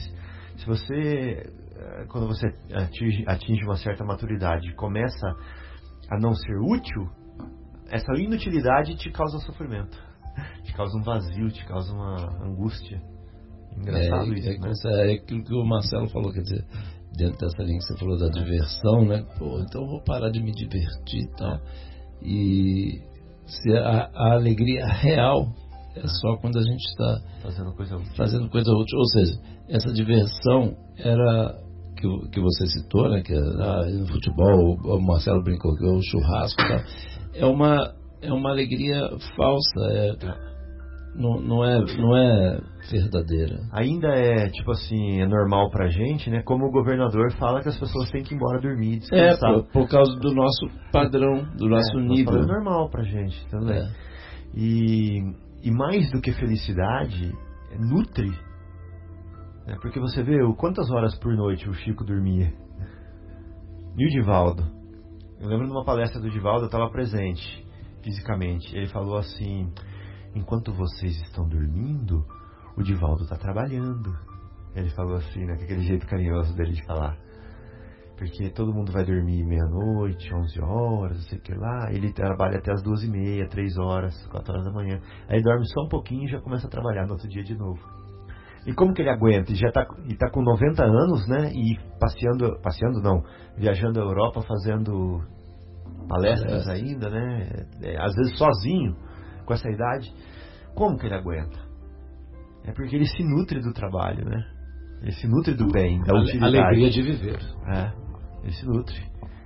[0.57, 5.27] se você eh, quando você atinge, atinge uma certa maturidade, começa
[6.09, 7.09] a não ser útil,
[7.87, 9.97] essa inutilidade te causa sofrimento,
[10.63, 13.01] te causa um vazio, te causa uma angústia.
[13.77, 15.11] Engraçado é, isso, é, né?
[15.11, 16.65] é, aquilo que o Marcelo falou, quer dizer,
[17.15, 19.25] dentro dessa linha que você falou da diversão, né?
[19.37, 21.59] Pô, então eu vou parar de me divertir e tal.
[22.21, 23.01] E
[23.45, 25.47] se a, a alegria real
[25.95, 28.13] é só quando a gente está Fazendo coisa útil.
[28.15, 28.99] fazendo coisa útil.
[28.99, 29.33] Ou seja,
[29.67, 31.59] essa diversão era
[31.97, 33.21] que, que você citou, né?
[33.21, 36.81] Que ah, no futebol, o Marcelo brincou que é o churrasco tal.
[37.33, 40.15] É uma, é uma alegria falsa, é,
[41.15, 43.59] não, não, é, não é verdadeira.
[43.73, 46.41] Ainda é, tipo assim, é normal pra gente, né?
[46.43, 49.53] Como o governador fala que as pessoas têm que ir embora dormir, É, descansar.
[49.53, 52.25] por, por causa do nosso padrão, do nosso É, nível.
[52.25, 53.77] falamos normal pra gente também.
[53.79, 53.89] É.
[54.55, 55.19] E,
[55.63, 57.31] e mais do que felicidade,
[57.71, 58.29] é nutre.
[59.67, 59.75] né?
[59.81, 62.53] Porque você vê o quantas horas por noite o Chico dormia.
[63.97, 64.63] E o Divaldo?
[65.39, 67.65] Eu lembro de uma palestra do Divaldo, eu estava presente
[68.03, 68.75] fisicamente.
[68.75, 69.71] Ele falou assim:
[70.35, 72.25] enquanto vocês estão dormindo,
[72.77, 74.15] o Divaldo está trabalhando.
[74.75, 77.17] Ele falou assim, né, com aquele jeito carinhoso dele de falar.
[78.17, 81.91] Porque todo mundo vai dormir meia-noite, 11 horas, não sei o que lá.
[81.91, 84.99] Ele trabalha até as duas e meia, três horas, quatro horas da manhã.
[85.29, 87.79] Aí dorme só um pouquinho e já começa a trabalhar no outro dia de novo.
[88.67, 89.53] E como que ele aguenta?
[89.53, 91.49] E já tá, e tá com 90 anos, né?
[91.53, 93.23] E passeando, passeando não,
[93.57, 95.21] viajando a Europa, fazendo
[96.09, 96.73] palestras Palestra.
[96.73, 97.65] ainda, né?
[97.81, 98.97] É, às vezes sozinho,
[99.49, 100.13] com essa idade.
[100.75, 101.57] Como que ele aguenta?
[102.65, 104.45] é porque ele se nutre do trabalho, né?
[105.01, 106.57] Ele se nutre do bem, da utilidade.
[106.57, 107.39] Alegria de viver.
[107.67, 107.91] É,
[108.43, 109.01] ele se nutre.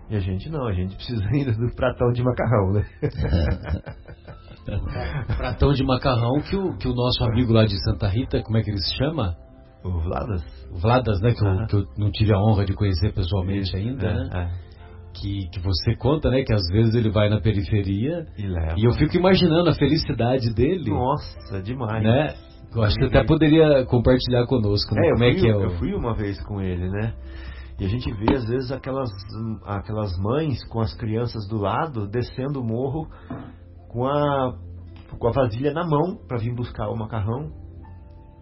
[0.10, 2.86] E a gente não, a gente precisa ainda do pratão de macarrão, né?
[5.38, 8.62] pratão de macarrão que o, que o nosso amigo lá de Santa Rita, como é
[8.62, 9.36] que ele se chama?
[9.84, 10.44] O Vladas.
[10.72, 11.34] O Vladas, né?
[11.34, 14.30] Que, eu, que eu não tive a honra de conhecer pessoalmente ainda, é, né?
[14.34, 14.50] É.
[15.14, 16.44] Que, que você conta, né?
[16.44, 18.76] Que às vezes ele vai na periferia e, leva.
[18.78, 20.90] e eu fico imaginando a felicidade dele.
[20.90, 22.04] Nossa, demais.
[22.04, 22.34] Né?
[22.76, 25.02] Eu acho que até poderia compartilhar conosco, né?
[25.06, 25.62] É, Como é fui, que é o...
[25.62, 27.14] Eu fui uma vez com ele, né?
[27.80, 29.10] E a gente vê às vezes aquelas,
[29.66, 33.08] aquelas mães com as crianças do lado descendo o morro
[33.90, 34.56] com a,
[35.20, 37.52] com a vasilha na mão para vir buscar o macarrão.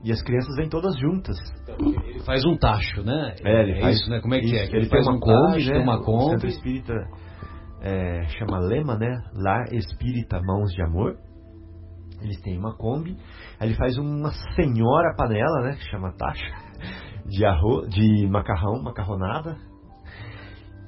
[0.03, 1.37] E as crianças vêm todas juntas.
[1.79, 3.35] Ele faz um tacho, né?
[3.43, 4.19] É, ele é faz, isso, né?
[4.19, 4.65] Como é que é?
[4.65, 5.79] Ele, ele faz uma um Kombi, tacho, né?
[5.79, 6.23] Uma Kombi.
[6.25, 6.93] O Centro Espírita
[7.81, 9.23] é, chama Lema, né?
[9.33, 11.17] Lá Espírita Mãos de Amor.
[12.19, 13.15] Eles têm uma Kombi.
[13.59, 15.75] Aí ele faz uma senhora panela, né?
[15.75, 16.43] Que chama tacho.
[17.27, 19.55] De, arroz, de macarrão, macarronada.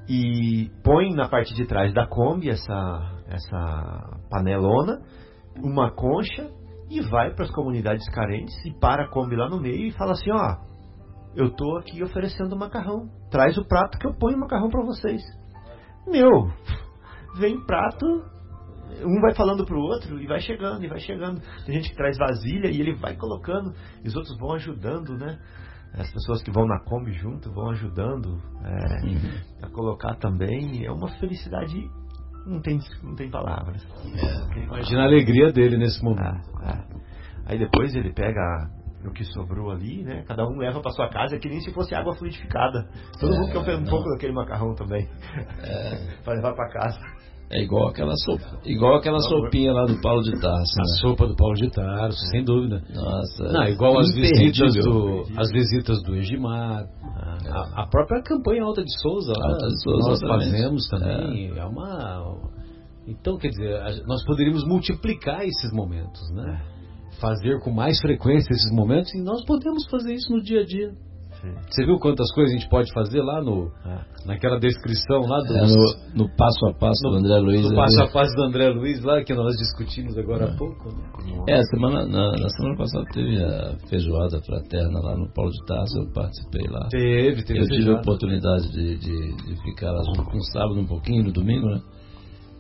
[0.10, 5.02] E põe na parte de trás da Kombi essa, essa panelona,
[5.64, 6.50] uma concha
[6.98, 10.12] e vai para as comunidades carentes e para a Kombi lá no meio e fala
[10.12, 10.58] assim, ó,
[11.36, 15.22] eu tô aqui oferecendo macarrão, traz o prato que eu ponho macarrão para vocês.
[16.08, 16.30] Meu,
[17.38, 18.06] vem prato
[19.02, 21.42] um vai falando pro outro e vai chegando, e vai chegando.
[21.66, 25.40] Tem gente que traz vasilha e ele vai colocando, e os outros vão ajudando, né?
[25.94, 29.42] As pessoas que vão na Kombi junto vão ajudando é, uhum.
[29.62, 30.86] a colocar também.
[30.86, 31.88] É uma felicidade,
[32.46, 33.86] não tem, não tem palavras.
[34.56, 36.42] É, imagina a alegria dele nesse momento.
[36.62, 36.84] É, é.
[37.46, 38.70] Aí depois ele pega
[39.06, 40.24] o que sobrou ali, né?
[40.28, 42.88] Cada um leva para sua casa, é que nem se fosse água fluidificada.
[43.20, 45.08] Todo mundo quer um pouco daquele macarrão também,
[45.62, 46.18] é.
[46.24, 47.00] para levar para casa.
[47.54, 50.74] É igual aquela sopa, igual aquela sopinha lá do Paulo de Tarso.
[50.80, 50.98] A né?
[51.02, 52.82] sopa do Paulo de Tarso, sem dúvida.
[52.92, 53.44] Nossa.
[53.44, 56.88] Não, igual as visitas do, as visitas do Egimar,
[57.48, 61.52] a, a, própria campanha Alta de Souza, lá, Alta de Souza nós fazemos também.
[61.52, 61.60] É.
[61.60, 61.66] é.
[61.66, 62.52] uma.
[63.06, 66.60] Então, quer dizer, nós poderíamos multiplicar esses momentos, né?
[67.22, 70.92] Fazer com mais frequência esses momentos e nós podemos fazer isso no dia a dia.
[71.70, 74.00] Você viu quantas coisas a gente pode fazer lá no, é.
[74.26, 75.58] naquela descrição lá do.
[75.58, 77.70] É, no, no, passo a passo no, do André Luiz.
[77.70, 80.50] No passo a passo do André Luiz, lá que nós discutimos agora é.
[80.50, 80.90] há pouco.
[80.90, 81.44] Né?
[81.50, 86.00] É, semana, na, na, semana passada teve a feijoada fraterna lá no Paulo de Tarso,
[86.00, 86.88] eu participei lá.
[86.90, 87.60] Teve, teve.
[87.60, 91.26] Eu tive a oportunidade de, de, de ficar lá junto com o sábado um pouquinho,
[91.26, 91.82] no domingo, né?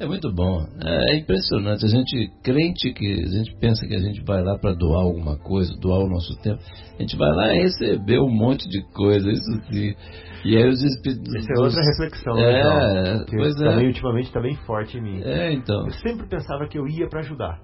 [0.03, 0.67] É muito bom.
[0.85, 1.85] É, impressionante.
[1.85, 5.37] A gente crente que a gente pensa que a gente vai lá para doar alguma
[5.37, 6.61] coisa, doar o nosso tempo.
[6.99, 9.95] A gente vai lá receber um monte de coisa, isso sim.
[10.43, 11.33] E aí os espíritos.
[11.35, 13.65] Essa é outra reflexão, é, né, pois é.
[13.65, 15.21] também ultimamente está bem forte em mim.
[15.23, 15.85] É, então.
[15.85, 17.61] Eu sempre pensava que eu ia para ajudar.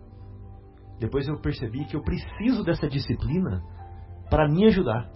[0.98, 3.62] Depois eu percebi que eu preciso dessa disciplina
[4.30, 5.10] para me ajudar.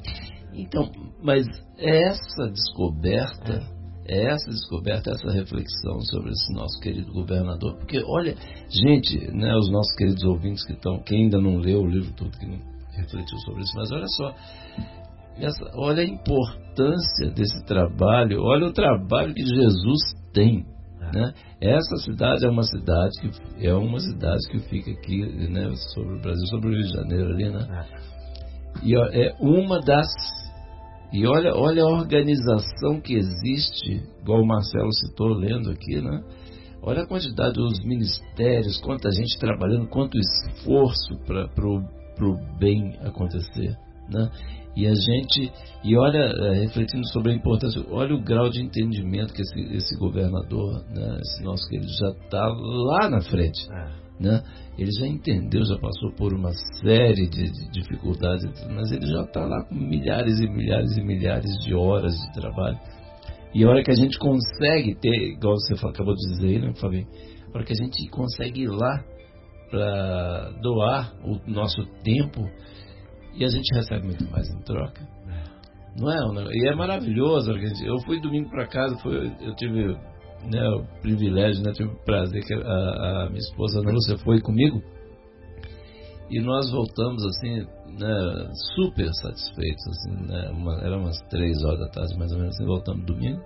[0.53, 0.91] Então,
[1.23, 7.77] mas essa descoberta é é essa descoberta, essa reflexão sobre esse nosso querido governador.
[7.77, 8.35] Porque, olha,
[8.69, 12.31] gente, né, os nossos queridos ouvintes que estão, quem ainda não leu o livro todo,
[12.37, 12.59] que não
[12.91, 14.35] refletiu sobre isso, mas olha só,
[15.37, 20.01] essa, olha a importância desse trabalho, olha o trabalho que Jesus
[20.33, 20.65] tem.
[21.13, 21.33] Né?
[21.61, 26.21] Essa cidade é uma cidade que é uma cidade que fica aqui né, sobre o
[26.21, 27.87] Brasil, sobre o Rio de Janeiro ali, né?
[28.81, 30.07] E ó, é uma das
[31.13, 36.23] e olha, olha a organização que existe, igual o Marcelo citou lendo aqui, né?
[36.81, 43.77] Olha a quantidade dos ministérios, quanta gente trabalhando, quanto esforço para o bem acontecer,
[44.11, 44.31] né?
[44.75, 45.51] E a gente,
[45.83, 49.95] e olha, é, refletindo sobre a importância, olha o grau de entendimento que esse, esse
[49.97, 53.71] governador, né, esse nosso querido, já está lá na frente.
[53.71, 54.02] É.
[54.19, 54.43] Né?
[54.77, 59.45] Ele já entendeu, já passou por uma série de, de dificuldades, mas ele já está
[59.45, 62.77] lá com milhares e milhares e milhares de horas de trabalho.
[63.53, 67.07] E a hora que a gente consegue ter, igual você acabou de dizer, né, Fabinho?
[67.53, 69.03] A hora que a gente consegue ir lá
[69.69, 72.49] para doar o nosso tempo
[73.35, 75.07] e a gente recebe muito mais em troca.
[75.97, 76.55] Não é?
[76.55, 77.51] E é maravilhoso.
[77.51, 79.95] Eu fui domingo para casa, foi, eu tive
[80.51, 84.41] né, o privilégio, né, tive o prazer que a, a minha esposa Ana Lúcia foi
[84.41, 84.81] comigo.
[86.29, 87.67] E nós voltamos assim,
[87.99, 92.55] né, super satisfeitos, assim, né, uma, era umas três horas da tarde mais ou menos,
[92.55, 93.41] assim, voltamos domingo,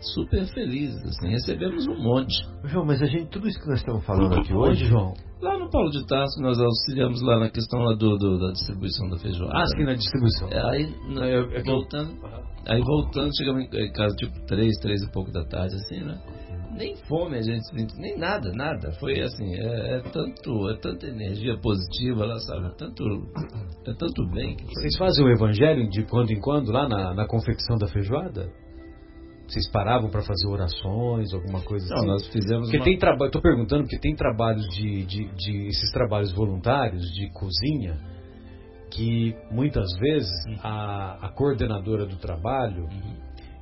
[0.00, 2.34] super felizes, assim, recebemos um monte.
[2.64, 5.70] João, mas a gente, tudo isso que nós estamos falando aqui hoje, João, Lá no
[5.70, 9.52] Paulo de Tarso nós auxiliamos lá na questão lá do, do da distribuição da feijoada.
[9.54, 10.48] Ah, sim, na distribuição.
[10.48, 12.16] É, aí, voltando,
[12.66, 16.18] aí voltando, chegamos em casa tipo três, três e pouco da tarde, assim, né?
[16.76, 18.92] nem fome a gente sentiu, nem nada, nada.
[19.00, 22.66] Foi assim, é, é, tanto, é tanta energia positiva lá, sabe?
[22.66, 23.04] É tanto,
[23.86, 24.56] é tanto bem.
[24.56, 28.50] Vocês fazem o evangelho de quando em quando lá na, na confecção da feijoada?
[29.46, 32.06] Vocês paravam para fazer orações, alguma coisa Não, assim?
[32.06, 32.64] nós fizemos.
[32.64, 32.84] Porque uma...
[32.84, 37.96] tem trabalho, estou perguntando porque tem trabalhos de, de, de, esses trabalhos voluntários de cozinha
[38.90, 40.30] que muitas vezes
[40.62, 42.88] a, a coordenadora do trabalho,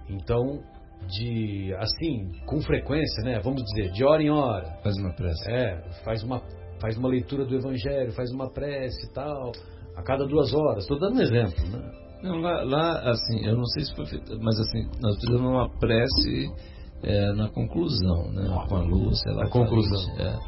[0.09, 0.63] então
[1.07, 3.41] de assim com frequência, né?
[3.41, 4.79] Vamos dizer de hora em hora.
[4.83, 5.51] Faz uma prece.
[5.51, 6.43] É, faz uma
[6.81, 9.53] faz uma leitura do Evangelho, faz uma prece e tal,
[9.97, 10.85] a cada duas horas.
[10.85, 12.04] Estou dando um exemplo, né?
[12.25, 15.69] Não, lá, lá, assim, eu não sei se foi feito, mas assim, nós fizemos uma
[15.69, 16.51] prece
[17.03, 18.49] é, na conclusão, né?
[18.67, 19.45] Com a Lúcia, lá.
[19.45, 20.11] Na conclusão.
[20.19, 20.39] É.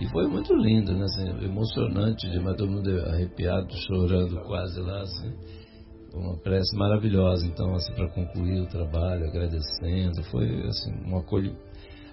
[0.00, 1.02] E foi muito lindo, né?
[1.02, 5.32] Assim, emocionante, demais, todo mundo arrepiado, chorando quase lá, assim.
[6.14, 10.22] Uma prece maravilhosa, então, assim, para concluir o trabalho, agradecendo.
[10.30, 11.56] Foi, assim, um acolho.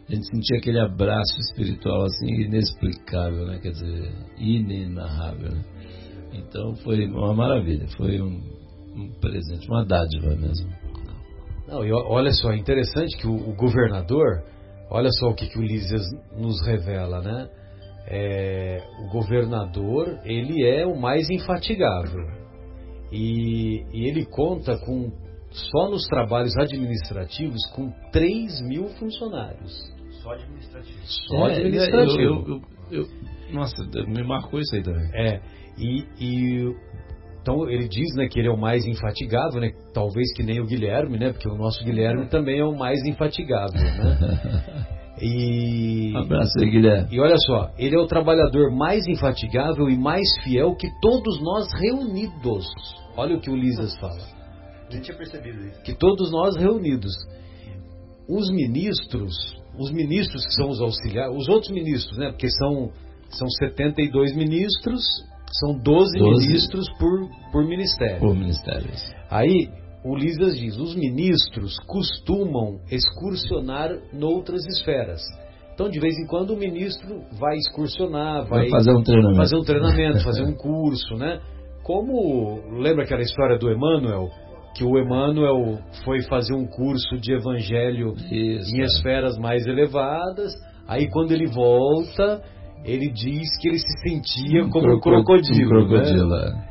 [0.10, 3.60] A gente sentia aquele abraço espiritual, assim, inexplicável, né?
[3.60, 5.64] Quer dizer, inenarrável, né?
[6.34, 7.88] Então, foi uma maravilha.
[7.96, 8.63] Foi um,
[8.96, 10.70] um presente, uma dádiva mesmo.
[11.68, 14.44] Não, e olha só, é interessante que o, o governador,
[14.90, 16.04] olha só o que, que o Lísias
[16.38, 17.50] nos revela, né?
[18.06, 22.28] É, o governador, ele é o mais infatigável.
[23.12, 25.12] E, e, ele conta com,
[25.52, 29.72] só nos trabalhos administrativos, com 3 mil funcionários.
[30.22, 31.26] Só administrativos.
[31.28, 32.22] Só é, administrativo.
[32.22, 33.08] Eu, eu, eu,
[33.54, 35.10] nossa, me marcou isso aí também.
[35.14, 35.42] É,
[35.78, 36.76] e, e
[37.44, 40.66] então ele diz né, que ele é o mais infatigável, né, talvez que nem o
[40.66, 43.80] Guilherme, né, porque o nosso Guilherme também é o mais infatigável.
[43.80, 44.94] Né?
[45.22, 47.08] E, um abraço aí, Guilherme.
[47.12, 51.72] E olha só, ele é o trabalhador mais infatigável e mais fiel que todos nós
[51.80, 52.66] reunidos.
[53.16, 54.20] Olha o que o Lisas fala.
[54.92, 55.82] Nem tinha percebido isso.
[55.84, 57.14] Que todos nós reunidos.
[58.28, 59.34] Os ministros,
[59.80, 62.32] os ministros que são os auxiliares, os outros ministros, né?
[62.32, 62.92] Porque são,
[63.30, 65.04] são 72 ministros,
[65.60, 66.48] são 12, 12.
[66.48, 68.20] ministros por, por ministério.
[68.20, 68.90] Por ministério.
[69.30, 69.70] Aí,
[70.04, 75.22] o Lisas diz: os ministros costumam excursionar noutras esferas.
[75.74, 79.56] Então, de vez em quando, o ministro vai excursionar, vai, vai fazer um treinamento, fazer
[79.56, 81.40] um treinamento, fazer um curso, né?
[81.84, 84.30] Como lembra aquela história do Emmanuel,
[84.76, 88.86] que o Emmanuel foi fazer um curso de evangelho Isso, em é.
[88.86, 90.54] esferas mais elevadas.
[90.88, 92.42] Aí, quando ele volta,
[92.84, 95.66] ele diz que ele se sentia como um crocodilo.
[95.66, 96.70] Um crocodilo, né?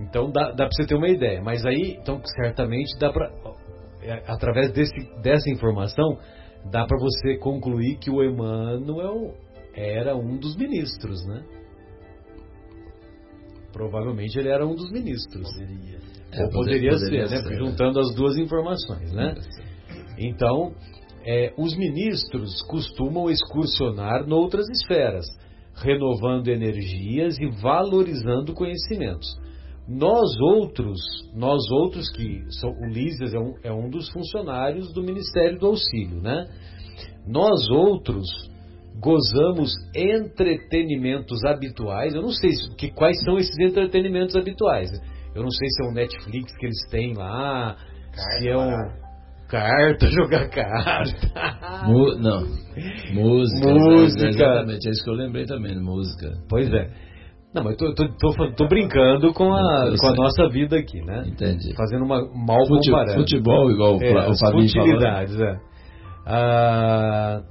[0.00, 1.42] Então dá, dá para você ter uma ideia.
[1.42, 3.30] Mas aí, então certamente dá para,
[4.26, 6.18] através desse, dessa informação,
[6.70, 9.34] dá para você concluir que o Emmanuel
[9.74, 11.44] era um dos ministros, né?
[13.72, 15.48] Provavelmente ele era um dos ministros.
[15.52, 15.98] Poderia.
[16.32, 17.56] É, Ou poderia, poderia ser, ser, né?
[17.56, 19.34] Juntando as duas informações, né?
[20.18, 20.74] Então,
[21.24, 25.26] é, os ministros costumam excursionar noutras esferas,
[25.82, 29.28] renovando energias e valorizando conhecimentos.
[29.88, 31.00] Nós outros,
[31.34, 35.66] nós outros que são, o Lísias é um, é um dos funcionários do Ministério do
[35.66, 36.46] Auxílio, né?
[37.26, 38.28] Nós outros
[39.00, 42.14] gozamos entretenimentos habituais.
[42.14, 44.90] Eu não sei que, quais são esses entretenimentos habituais.
[45.34, 47.76] Eu não sei se é um Netflix que eles têm lá,
[48.38, 49.09] se é um
[49.50, 51.86] carta, jogar carta.
[51.86, 52.46] Mu não,
[53.12, 53.68] música.
[53.68, 54.28] Música.
[54.28, 56.32] Exatamente, é isso que eu lembrei também, música.
[56.48, 56.88] Pois é.
[57.52, 61.24] Não, mas tô, tô, tô, tô brincando com a, com a nossa vida aqui, né?
[61.26, 61.74] Entendi.
[61.74, 63.18] Fazendo uma mal Fute, comparando.
[63.18, 65.48] Futebol, igual é, o Fabinho futilidades, falou.
[65.48, 65.60] é.
[66.26, 67.42] Ah,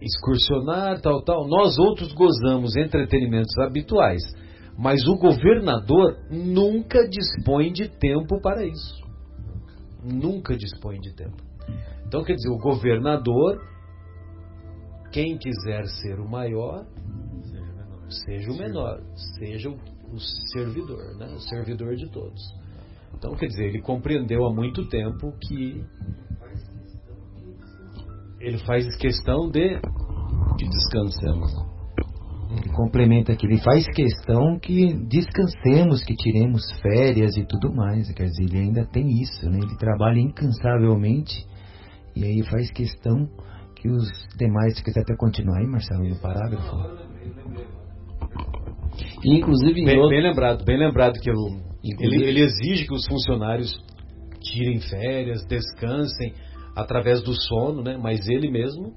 [0.00, 1.48] excursionar, tal, tal.
[1.48, 4.22] Nós outros gozamos entretenimentos habituais,
[4.78, 9.01] mas o governador nunca dispõe de tempo para isso.
[10.02, 11.36] Nunca dispõe de tempo.
[12.06, 13.62] Então, quer dizer, o governador,
[15.12, 16.84] quem quiser ser o maior,
[18.08, 19.00] seja o menor,
[19.38, 19.78] seja o,
[20.12, 20.20] o
[20.52, 21.32] servidor, né?
[21.34, 22.42] o servidor de todos.
[23.14, 25.84] Então, quer dizer, ele compreendeu há muito tempo que
[28.40, 29.80] ele faz questão de
[30.58, 31.71] que descansemos.
[32.56, 38.12] Ele complementa aqui, ele faz questão que descansemos, que tiremos férias e tudo mais.
[38.12, 39.58] Quer dizer, ele ainda tem isso, né?
[39.58, 41.46] Ele trabalha incansavelmente
[42.14, 43.28] e aí faz questão
[43.76, 46.76] que os demais, se quiser até continuar aí, Marcelo, no parágrafo.
[49.24, 50.10] E, inclusive, bem, outro...
[50.10, 51.36] bem, lembrado, bem lembrado que eu,
[51.82, 53.74] ele, ele exige que os funcionários
[54.40, 56.34] tirem férias, descansem
[56.76, 57.98] através do sono, né?
[58.00, 58.92] Mas ele mesmo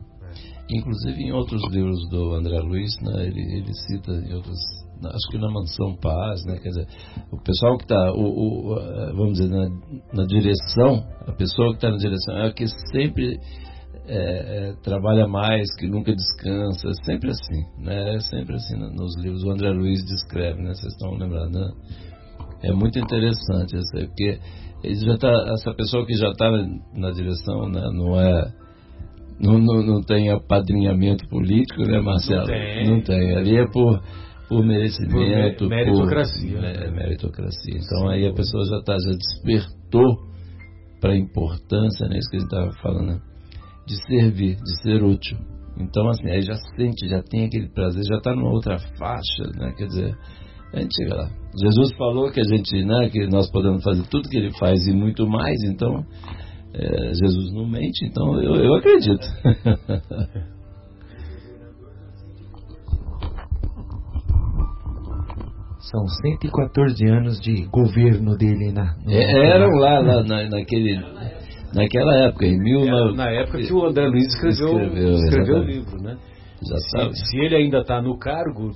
[0.69, 4.57] Inclusive em outros livros do André Luiz, né, ele, ele cita em outros,
[5.03, 6.87] acho que na Mansão Paz, né, quer dizer,
[7.31, 8.11] o pessoal que está,
[9.15, 9.69] vamos dizer, na,
[10.11, 13.39] na, direção, a pessoa que está na direção é a que sempre
[14.07, 18.15] é, é, trabalha mais, que nunca descansa, é sempre assim, né?
[18.15, 19.43] É sempre assim nos livros.
[19.43, 20.73] O André Luiz descreve, né?
[20.73, 21.71] Vocês estão lembrando, né?
[22.63, 24.39] É muito interessante porque
[24.83, 26.49] ele já tá, essa pessoa que já está
[26.93, 27.81] na direção, né?
[27.93, 28.64] Não é
[29.39, 32.41] não, não, não tem apadrinhamento político, né, Marcelo?
[32.41, 32.89] Não tem.
[32.89, 33.35] Não tem.
[33.35, 34.01] Ali é por,
[34.47, 36.53] por merecimento, por meritocracia.
[36.53, 37.77] Por, né, meritocracia.
[37.77, 40.35] Então aí a pessoa já, tá, já despertou
[41.01, 43.21] para a importância, né, isso que a gente estava falando, né,
[43.85, 45.37] de servir, de ser útil.
[45.77, 49.73] Então, assim, aí já sente, já tem aquele prazer, já está numa outra faixa, né,
[49.77, 50.17] quer dizer,
[50.73, 51.29] a gente chega lá.
[51.61, 54.93] Jesus falou que a gente, né, que nós podemos fazer tudo que ele faz e
[54.93, 56.05] muito mais, então
[56.77, 59.25] é, Jesus não mente, então eu, eu acredito.
[65.79, 68.95] São 114 anos de governo dele na.
[69.07, 70.99] É, eram lá, lá na, naquele,
[71.73, 73.13] naquela época, em mil.
[73.13, 76.17] na época que o André Luiz escreveu, escreveu, escreveu o livro, né?
[76.67, 77.15] Já sabe.
[77.15, 78.71] Se, se ele ainda está no cargo,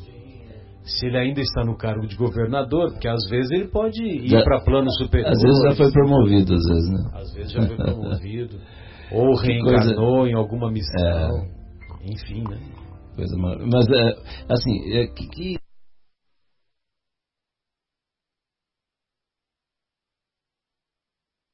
[0.90, 4.64] se ele ainda está no cargo de governador, porque às vezes ele pode ir para
[4.64, 5.32] plano superior.
[5.32, 7.12] Às vezes já foi promovido, às vezes, né?
[7.14, 8.60] Às vezes já foi promovido.
[9.12, 10.32] ou reencarnou coisa...
[10.32, 11.00] em alguma missão.
[11.00, 12.12] É...
[12.12, 12.60] Enfim, né?
[13.16, 13.58] Coisa mal...
[13.60, 15.60] Mas, é, assim, é, que, que...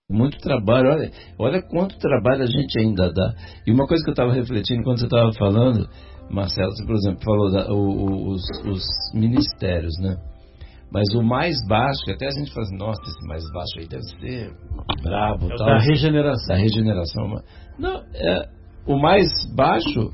[0.09, 3.33] Muito trabalho, olha, olha quanto trabalho a gente ainda dá.
[3.65, 5.89] E uma coisa que eu estava refletindo quando você estava falando,
[6.29, 10.17] Marcelo, você, por exemplo, falou da, o, o, os, os, ministérios, né?
[10.91, 13.87] Mas o mais baixo, que até a gente fala assim, nossa, esse mais baixo aí
[13.87, 14.53] deve ser
[15.03, 15.45] brabo.
[15.51, 16.47] É tal, da regeneração.
[16.47, 17.35] Da regeneração.
[17.77, 18.49] Não, é,
[18.87, 20.11] o mais baixo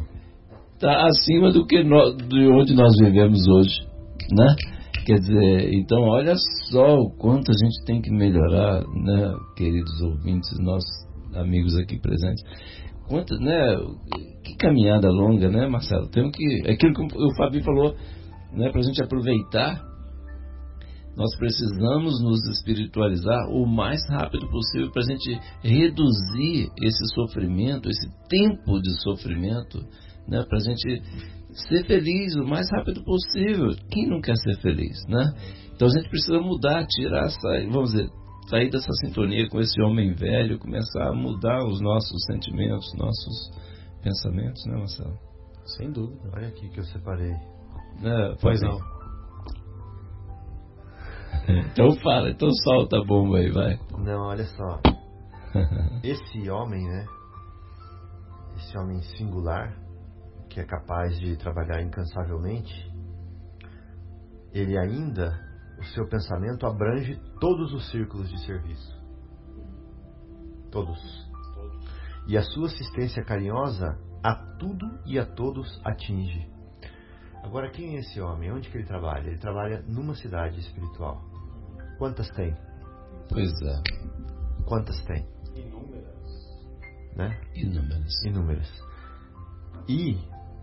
[0.74, 3.82] está acima do que no, de onde nós vivemos hoje,
[4.32, 4.55] né?
[5.05, 6.34] Quer dizer, então olha
[6.70, 12.43] só o quanto a gente tem que melhorar, né, queridos ouvintes, nossos amigos aqui presentes.
[13.12, 13.76] Quanto, né,
[14.41, 16.09] que caminhada longa, né, Marcelo?
[16.12, 16.62] Temos que.
[16.72, 17.93] Aquilo que o Fabio falou,
[18.53, 19.82] né, para a gente aproveitar,
[21.18, 28.07] nós precisamos nos espiritualizar o mais rápido possível para a gente reduzir esse sofrimento, esse
[28.30, 29.80] tempo de sofrimento,
[30.26, 31.01] né, para a gente
[31.68, 33.76] ser feliz o mais rápido possível.
[33.91, 35.34] Quem não quer ser feliz, né?
[35.76, 38.07] Então a gente precisa mudar, tirar, sair, vamos dizer,
[38.52, 43.49] sair dessa sintonia com esse homem velho, começar a mudar os nossos sentimentos, nossos
[44.04, 45.18] pensamentos, né, Marcelo?
[45.78, 46.30] Sem dúvida.
[46.36, 47.32] Olha aqui que eu separei.
[47.32, 48.78] É, pois não.
[51.72, 53.80] então fala, então solta a bomba aí, vai.
[53.97, 54.82] Não, olha só.
[56.04, 57.06] Esse homem, né?
[58.58, 59.74] Esse homem singular,
[60.49, 62.91] que é capaz de trabalhar incansavelmente,
[64.54, 65.39] ele ainda,
[65.82, 69.02] o seu pensamento abrange todos os círculos de serviço.
[70.72, 71.00] Todos.
[72.28, 76.48] E a sua assistência carinhosa a tudo e a todos atinge.
[77.44, 78.52] Agora, quem é esse homem?
[78.52, 79.28] Onde que ele trabalha?
[79.28, 81.20] Ele trabalha numa cidade espiritual.
[81.98, 82.56] Quantas tem?
[83.28, 83.82] Pois é.
[84.66, 85.28] Quantas tem?
[85.56, 87.16] Inúmeras.
[87.16, 87.42] Né?
[87.56, 88.24] Inúmeras.
[88.24, 88.84] Inúmeras.
[89.90, 90.16] E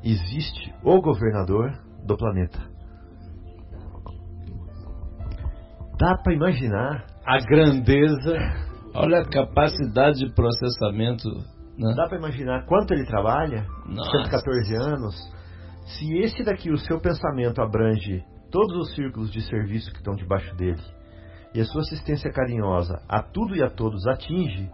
[0.04, 1.72] existe o governador
[2.06, 2.77] do planeta.
[5.98, 8.38] Dá para imaginar a grandeza,
[8.94, 11.28] olha a capacidade de processamento.
[11.76, 11.92] Né?
[11.96, 13.66] Dá para imaginar quanto ele trabalha?
[13.84, 14.10] Nossa.
[14.28, 15.14] 114 anos.
[15.86, 20.54] Se esse daqui, o seu pensamento abrange todos os círculos de serviço que estão debaixo
[20.54, 20.82] dele,
[21.54, 24.70] e a sua assistência carinhosa a tudo e a todos atinge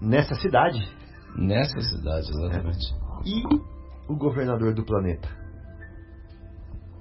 [0.00, 0.80] nessa cidade.
[1.36, 2.94] Nessa cidade, exatamente.
[3.24, 5.28] E o governador do planeta.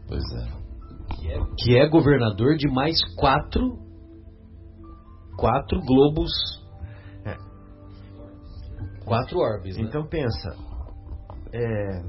[0.07, 0.66] Pois é.
[1.09, 3.79] Que é, que é governador de mais quatro
[5.37, 6.31] quatro globos.
[7.25, 7.37] É.
[9.05, 9.77] Quatro orbes.
[9.77, 9.83] Né?
[9.83, 10.55] Então pensa.
[11.53, 12.03] É,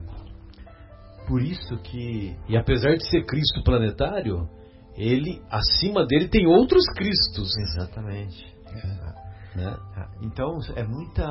[1.26, 2.36] por isso que.
[2.49, 4.49] E apesar de ser Cristo planetário,
[4.96, 7.57] ele, acima dele, tem outros Cristos.
[7.59, 8.57] Exatamente.
[8.66, 9.59] É.
[9.59, 9.76] Né?
[10.22, 11.24] Então é muita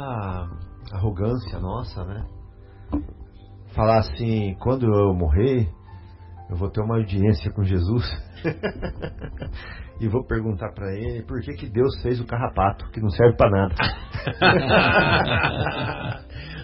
[0.92, 2.26] arrogância nossa, né?
[3.76, 5.70] falar assim, quando eu morrer,
[6.50, 8.06] eu vou ter uma audiência com Jesus
[10.00, 13.36] e vou perguntar para ele por que, que Deus fez o carrapato, que não serve
[13.36, 13.76] para nada.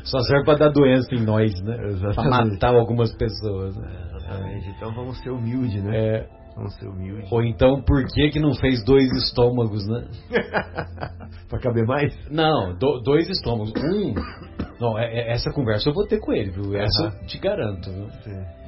[0.05, 1.75] Só serve para dar doença em nós, né?
[2.15, 3.75] Para matar algumas pessoas.
[3.75, 3.91] Né?
[4.15, 4.69] Exatamente.
[4.69, 5.97] Então vamos ser humildes, né?
[5.97, 6.25] É.
[6.55, 7.29] Vamos ser humildes.
[7.31, 10.07] Ou então, por que que não fez dois estômagos, né?
[11.49, 12.15] para caber mais?
[12.29, 13.73] Não, do, dois estômagos.
[13.75, 14.13] Um
[14.79, 16.75] não, é, é, essa conversa eu vou ter com ele, viu?
[16.75, 17.09] Essa uhum.
[17.09, 18.09] eu te garanto, viu?
[18.21, 18.62] Sim.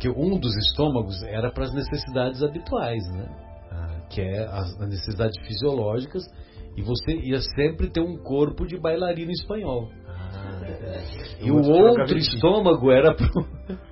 [0.00, 3.28] Que um dos estômagos era para as necessidades habituais, né?
[3.70, 6.22] Ah, que é as necessidades fisiológicas
[6.76, 9.90] e você ia sempre ter um corpo de bailarino espanhol.
[10.08, 10.60] Ah,
[11.40, 13.28] E o outro estômago era pro.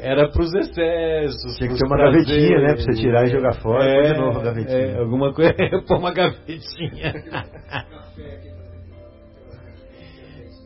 [0.00, 1.56] Era pros excessos.
[1.56, 2.28] Tinha que ter uma prazeres.
[2.28, 2.74] gavetinha, né?
[2.74, 3.84] Pra você tirar e jogar fora.
[3.84, 4.78] É, de novo gavetinha.
[4.78, 5.52] É, alguma coisa.
[5.88, 7.12] Pôr uma gavetinha.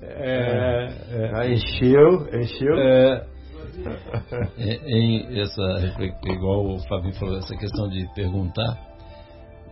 [0.03, 1.53] É, é.
[1.53, 2.75] Encheu, encheu.
[2.77, 3.27] É,
[4.59, 8.91] em essa, igual o Fabinho falou, essa questão de perguntar,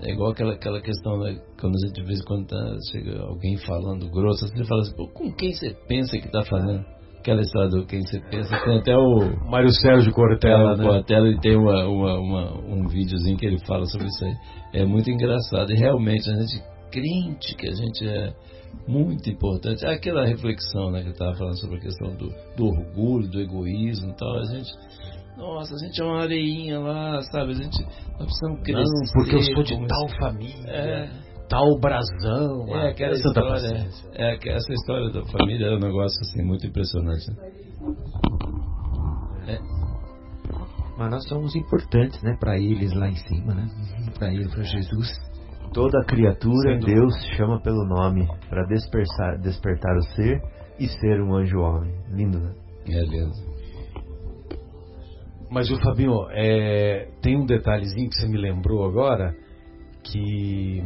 [0.01, 3.21] é igual aquela, aquela questão, né, quando a gente de vez em quando tá, chega
[3.23, 6.85] alguém falando grosso, você fala assim, com quem você pensa que está falando?
[7.19, 10.85] Aquela história do quem você pensa, tem até o Mário Sérgio Cortella, né?
[10.85, 14.35] Cortella e tem uma, uma, uma, um videozinho que ele fala sobre isso aí.
[14.73, 18.33] É muito engraçado e realmente a gente crente que a gente é
[18.89, 19.85] muito importante.
[19.85, 23.41] É aquela reflexão né, que eu estava falando sobre a questão do, do orgulho, do
[23.41, 24.39] egoísmo e tal.
[24.39, 24.73] A gente,
[25.37, 27.53] nossa, a gente é uma areinha lá, sabe?
[27.53, 27.81] A gente,
[28.19, 28.83] nós precisamos crescer.
[28.83, 30.71] Não, porque eu sou de tal família.
[30.71, 31.11] É,
[31.49, 32.67] tal brasão.
[32.69, 37.31] É, aquela história, é, é, essa história da família é um negócio assim, muito impressionante.
[37.31, 37.51] Né?
[39.49, 39.59] É.
[40.97, 43.69] Mas nós somos importantes, né, para eles lá em cima, né?
[44.19, 45.09] Para ele, para Jesus.
[45.73, 50.43] Toda criatura Deus chama pelo nome para despertar, despertar o ser
[50.79, 51.93] e ser um anjo homem.
[52.11, 52.55] Lindo, né?
[52.89, 53.35] É lindo.
[55.51, 59.35] Mas o Fabinho, é, tem um detalhezinho que você me lembrou agora
[60.03, 60.83] que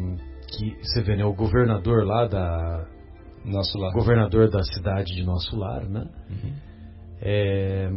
[0.53, 2.87] que você vê, né, o governador lá da
[3.45, 6.05] nosso lar, governador da cidade de nosso lar, né?
[6.31, 6.53] Uhum.
[7.21, 7.91] É,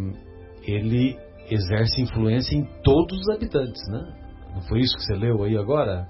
[0.63, 1.17] ele
[1.49, 4.13] exerce influência em todos os habitantes, né?
[4.53, 6.07] Não foi isso que você leu aí agora?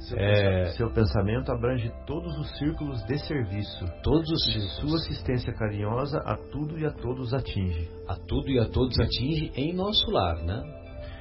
[0.00, 0.70] Seu, é...
[0.70, 3.84] seu, pensamento abrange todos os círculos de serviço.
[4.02, 4.76] Todos os círculos.
[4.76, 7.88] Sua assistência carinhosa a tudo e a todos atinge.
[8.08, 10.62] A tudo e a todos atinge em nosso lar, né?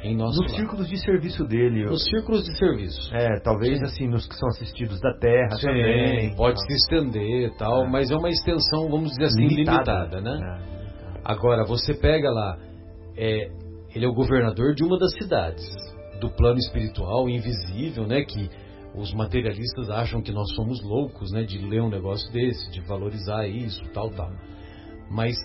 [0.01, 0.61] Em nosso nos lar.
[0.61, 1.85] círculos de serviço dele.
[1.85, 3.13] Nos círculos de serviço.
[3.13, 3.83] É, talvez Sim.
[3.83, 6.35] assim, nos que são assistidos da terra Sim, também.
[6.37, 6.65] Pode tal.
[6.67, 7.89] se estender tal, é.
[7.89, 10.65] mas é uma extensão, vamos dizer assim, limitada, limitada né?
[10.65, 11.21] É.
[11.25, 12.57] Agora, você pega lá,
[13.17, 13.49] é,
[13.93, 15.65] ele é o governador de uma das cidades,
[16.21, 18.23] do plano espiritual invisível, né?
[18.23, 18.49] Que
[18.95, 23.47] os materialistas acham que nós somos loucos, né, de ler um negócio desse, de valorizar
[23.47, 24.31] isso, tal, tal.
[25.09, 25.35] Mas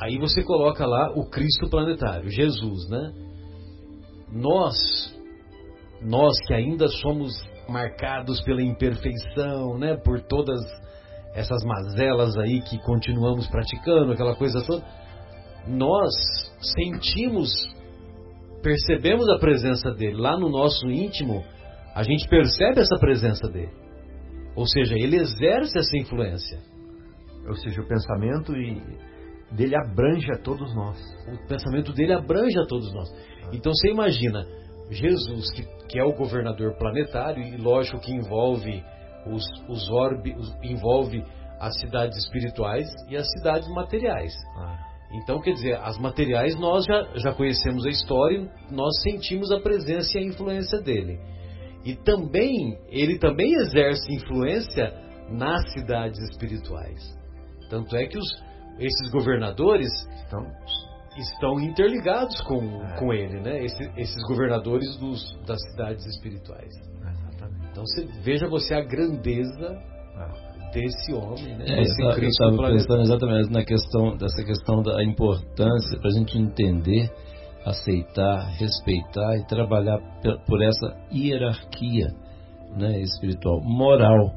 [0.00, 3.12] aí você coloca lá o Cristo planetário, Jesus, né?
[4.30, 4.76] Nós,
[6.02, 7.32] nós que ainda somos
[7.68, 10.60] marcados pela imperfeição, né, por todas
[11.34, 14.84] essas mazelas aí que continuamos praticando, aquela coisa toda,
[15.66, 16.12] nós
[16.60, 17.50] sentimos,
[18.62, 21.42] percebemos a presença dele lá no nosso íntimo
[21.94, 23.72] a gente percebe essa presença dele.
[24.56, 26.58] Ou seja, ele exerce essa influência.
[27.46, 28.52] Ou seja, o pensamento
[29.52, 30.98] dele abrange a todos nós.
[31.28, 33.08] O pensamento dele abrange a todos nós.
[33.52, 34.44] Então você imagina
[34.90, 38.82] Jesus, que, que é o governador planetário, e lógico que envolve
[39.26, 41.24] os, os orbes, envolve
[41.58, 44.32] as cidades espirituais e as cidades materiais.
[44.58, 44.78] Ah.
[45.12, 50.18] Então, quer dizer, as materiais nós já, já conhecemos a história, nós sentimos a presença
[50.18, 51.20] e a influência dele.
[51.84, 54.92] E também, ele também exerce influência
[55.30, 57.00] nas cidades espirituais.
[57.68, 58.26] Tanto é que os,
[58.78, 59.90] esses governadores
[60.22, 60.46] estão,
[61.16, 62.98] estão interligados com, é.
[62.98, 63.64] com ele, né?
[63.64, 66.72] Esse, esses governadores dos, das cidades espirituais.
[67.00, 67.68] Exatamente.
[67.70, 69.68] Então você, veja você a grandeza
[70.16, 70.70] é.
[70.72, 71.64] desse homem, né?
[71.68, 76.38] É, Esse eu estava pensando exatamente na questão dessa questão da importância para a gente
[76.38, 77.10] entender
[77.64, 79.98] aceitar, respeitar e trabalhar
[80.46, 82.08] por essa hierarquia
[82.76, 84.32] né, espiritual, moral,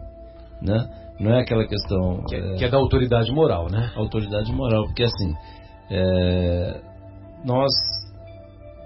[0.62, 0.90] né?
[1.20, 3.92] Não é aquela questão que é, é, que é da autoridade moral, né?
[3.96, 5.34] Autoridade moral, porque assim
[5.90, 6.82] é,
[7.44, 7.72] nós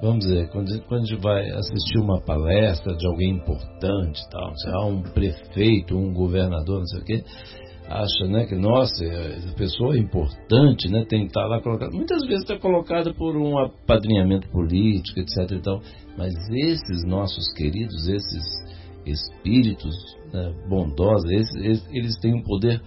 [0.02, 4.22] vamos dizer quando a, gente, quando a gente vai assistir uma palestra de alguém importante,
[4.30, 7.24] tal, sei lá, um prefeito, um governador, não sei o quê,
[7.92, 11.92] acha né, que, nossa, a pessoa é importante, né, tem que estar lá colocada.
[11.92, 15.52] Muitas vezes está colocada por um apadrinhamento político, etc.
[15.52, 15.82] E tal.
[16.18, 18.44] Mas esses nossos queridos, esses
[19.06, 19.96] espíritos
[20.34, 22.82] né, bondosos, esses, eles têm um poder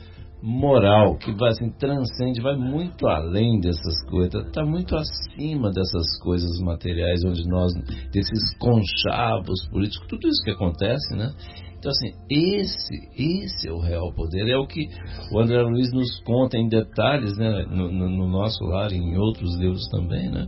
[0.45, 6.61] moral que vai assim, transcende, vai muito além dessas coisas, está muito acima dessas coisas
[6.61, 7.73] materiais, onde nós,
[8.13, 11.33] desses conchavos políticos, tudo isso que acontece, né?
[11.79, 14.47] Então, assim, esse, esse é o real poder.
[14.49, 14.87] É o que
[15.33, 19.55] o André Luiz nos conta em detalhes, né, no, no, no nosso lar em outros
[19.59, 20.47] livros também, né?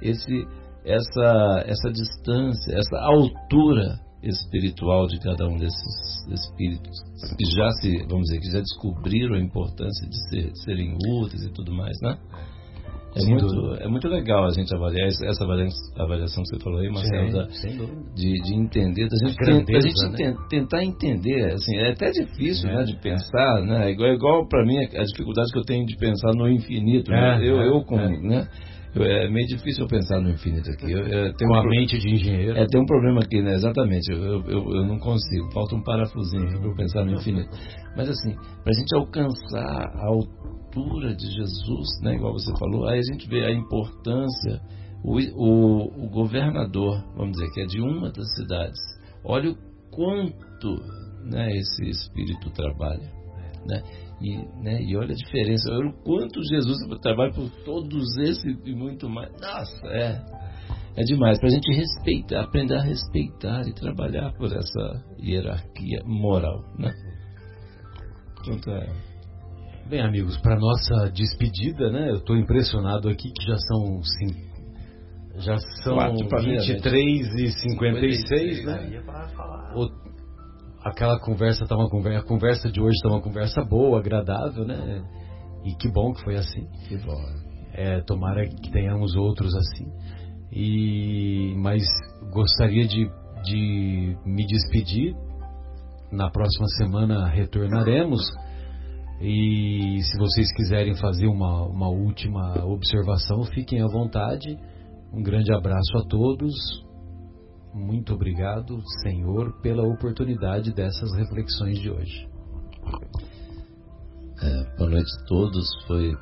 [0.00, 0.46] Esse,
[0.84, 3.98] essa, essa distância, essa altura
[4.28, 7.02] espiritual de cada um desses espíritos
[7.38, 11.44] que já se, vamos dizer, que já descobriram a importância de, ser, de serem úteis
[11.44, 12.18] e tudo mais, né?
[13.16, 17.32] É muito, é muito legal a gente avaliar essa avaliação que você falou aí, Marcelo,
[17.32, 17.46] da,
[18.12, 20.36] de, de entender, da gente, grandeza, gente né?
[20.50, 23.92] tentar entender, assim, é até difícil é, né, de pensar, né?
[23.92, 27.38] Igual, igual para mim a dificuldade que eu tenho de pensar no infinito, né?
[27.40, 28.20] É, eu, é, eu como, é.
[28.20, 28.48] né?
[28.96, 30.90] É meio difícil eu pensar no infinito aqui.
[30.90, 32.56] Eu, eu Com um a mente de engenheiro.
[32.56, 33.54] É, tem um problema aqui, né?
[33.54, 34.12] Exatamente.
[34.12, 35.50] Eu, eu, eu não consigo.
[35.52, 37.50] Falta um parafusinho para eu pensar no infinito.
[37.96, 42.14] Mas assim, para a gente alcançar a altura de Jesus, né?
[42.14, 44.60] Igual você falou, aí a gente vê a importância.
[45.02, 48.80] O, o, o governador, vamos dizer, que é de uma das cidades,
[49.22, 49.56] olha o
[49.90, 50.80] quanto
[51.24, 53.12] né, esse espírito trabalha.
[53.66, 53.82] Né?
[54.20, 58.74] E, né, e olha a diferença, olha o quanto Jesus trabalha por todos esses e
[58.74, 59.30] muito mais.
[59.40, 60.22] Nossa, é,
[60.96, 61.38] é demais.
[61.38, 66.62] Para a gente respeitar, aprender a respeitar e trabalhar por essa hierarquia moral.
[66.78, 66.92] Né?
[68.44, 69.14] Quanto é.
[69.88, 72.10] Bem, amigos, para nossa despedida, né?
[72.10, 74.40] Eu estou impressionado aqui que já são cinco,
[75.36, 79.02] já são 23 e 56, né?
[79.74, 80.03] O,
[80.84, 85.02] aquela conversa tá uma conversa, a conversa de hoje está uma conversa boa, agradável, né?
[85.64, 86.66] E que bom que foi assim.
[86.86, 87.20] Que bom.
[87.72, 89.90] É, tomara que tenhamos outros assim.
[90.52, 91.82] E mas
[92.32, 93.10] gostaria de,
[93.44, 95.16] de me despedir.
[96.12, 98.22] Na próxima semana retornaremos.
[99.20, 104.56] E se vocês quiserem fazer uma, uma última observação, fiquem à vontade.
[105.12, 106.52] Um grande abraço a todos.
[107.74, 112.28] Muito obrigado, Senhor, pela oportunidade dessas reflexões de hoje.
[114.40, 115.66] É, boa noite a todos.
[115.88, 116.16] Foi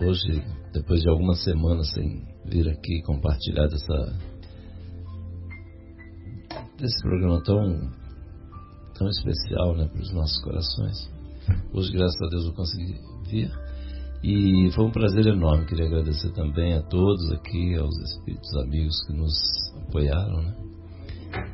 [0.00, 3.68] hoje, depois de algumas semanas sem vir aqui compartilhar
[6.78, 7.92] desse programa tão
[8.94, 11.10] tão especial, né, para os nossos corações.
[11.72, 12.98] Hoje, graças a Deus, eu consegui
[13.30, 13.50] vir.
[14.24, 15.66] E foi um prazer enorme.
[15.66, 19.34] Queria agradecer também a todos aqui, aos espíritos amigos que nos
[19.86, 20.67] apoiaram, né?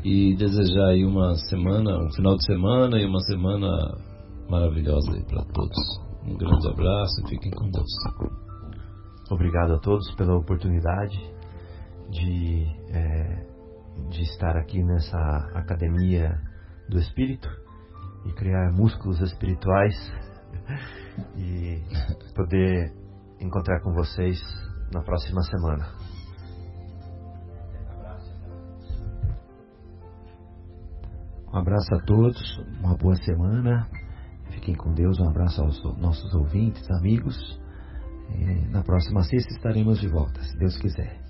[0.05, 3.69] E desejar aí uma semana, um final de semana e uma semana
[4.49, 5.77] maravilhosa aí para todos.
[6.27, 7.91] Um grande abraço e fiquem com Deus.
[9.31, 11.19] Obrigado a todos pela oportunidade
[12.11, 13.47] de, é,
[14.11, 15.19] de estar aqui nessa
[15.55, 16.39] academia
[16.89, 17.49] do Espírito
[18.27, 19.95] e criar músculos espirituais
[21.37, 21.83] e
[22.35, 22.93] poder
[23.41, 24.39] encontrar com vocês
[24.93, 26.04] na próxima semana.
[31.55, 33.87] Um abraço a todos, uma boa semana.
[34.51, 35.21] Fiquem com Deus.
[35.21, 37.37] Um abraço aos nossos ouvintes, amigos.
[38.29, 41.24] E na próxima sexta estaremos de volta, se Deus quiser.